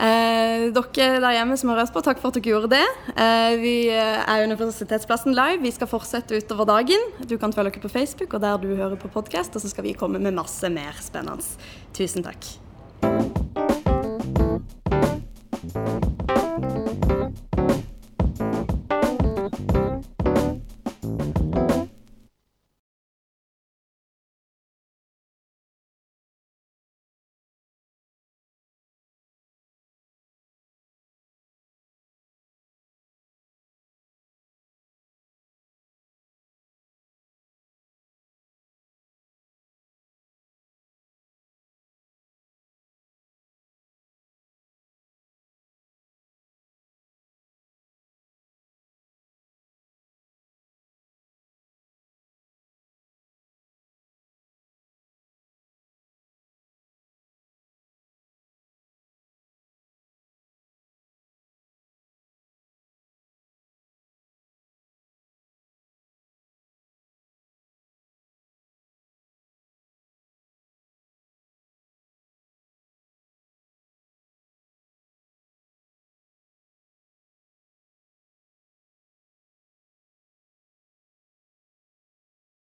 Eh, 0.00 0.64
dere 0.72 1.20
der 1.20 1.36
hjemme 1.36 1.58
som 1.60 1.74
har 1.74 1.82
hørt 1.82 1.92
på, 1.92 2.00
takk 2.06 2.22
for 2.22 2.32
at 2.32 2.38
dere 2.40 2.54
gjorde 2.54 2.72
det. 2.72 2.86
Eh, 3.12 3.58
vi 3.60 3.74
er 3.92 4.46
Universitetsplassen 4.48 5.36
live. 5.36 5.60
Vi 5.60 5.74
skal 5.76 5.92
fortsette 5.92 6.40
utover 6.40 6.72
dagen. 6.72 7.04
Du 7.28 7.36
kan 7.36 7.52
følge 7.52 7.76
dere 7.76 7.84
på 7.84 7.92
Facebook 7.92 8.32
og 8.32 8.46
der 8.46 8.56
du 8.64 8.70
hører 8.72 8.96
på 8.96 9.12
podkast, 9.12 9.52
og 9.52 9.60
så 9.60 9.74
skal 9.74 9.84
vi 9.90 9.92
komme 9.92 10.22
med 10.24 10.40
masse 10.40 10.72
mer 10.72 10.96
spennende. 11.04 11.44
Tusen 11.92 12.24
takk. 12.24 12.48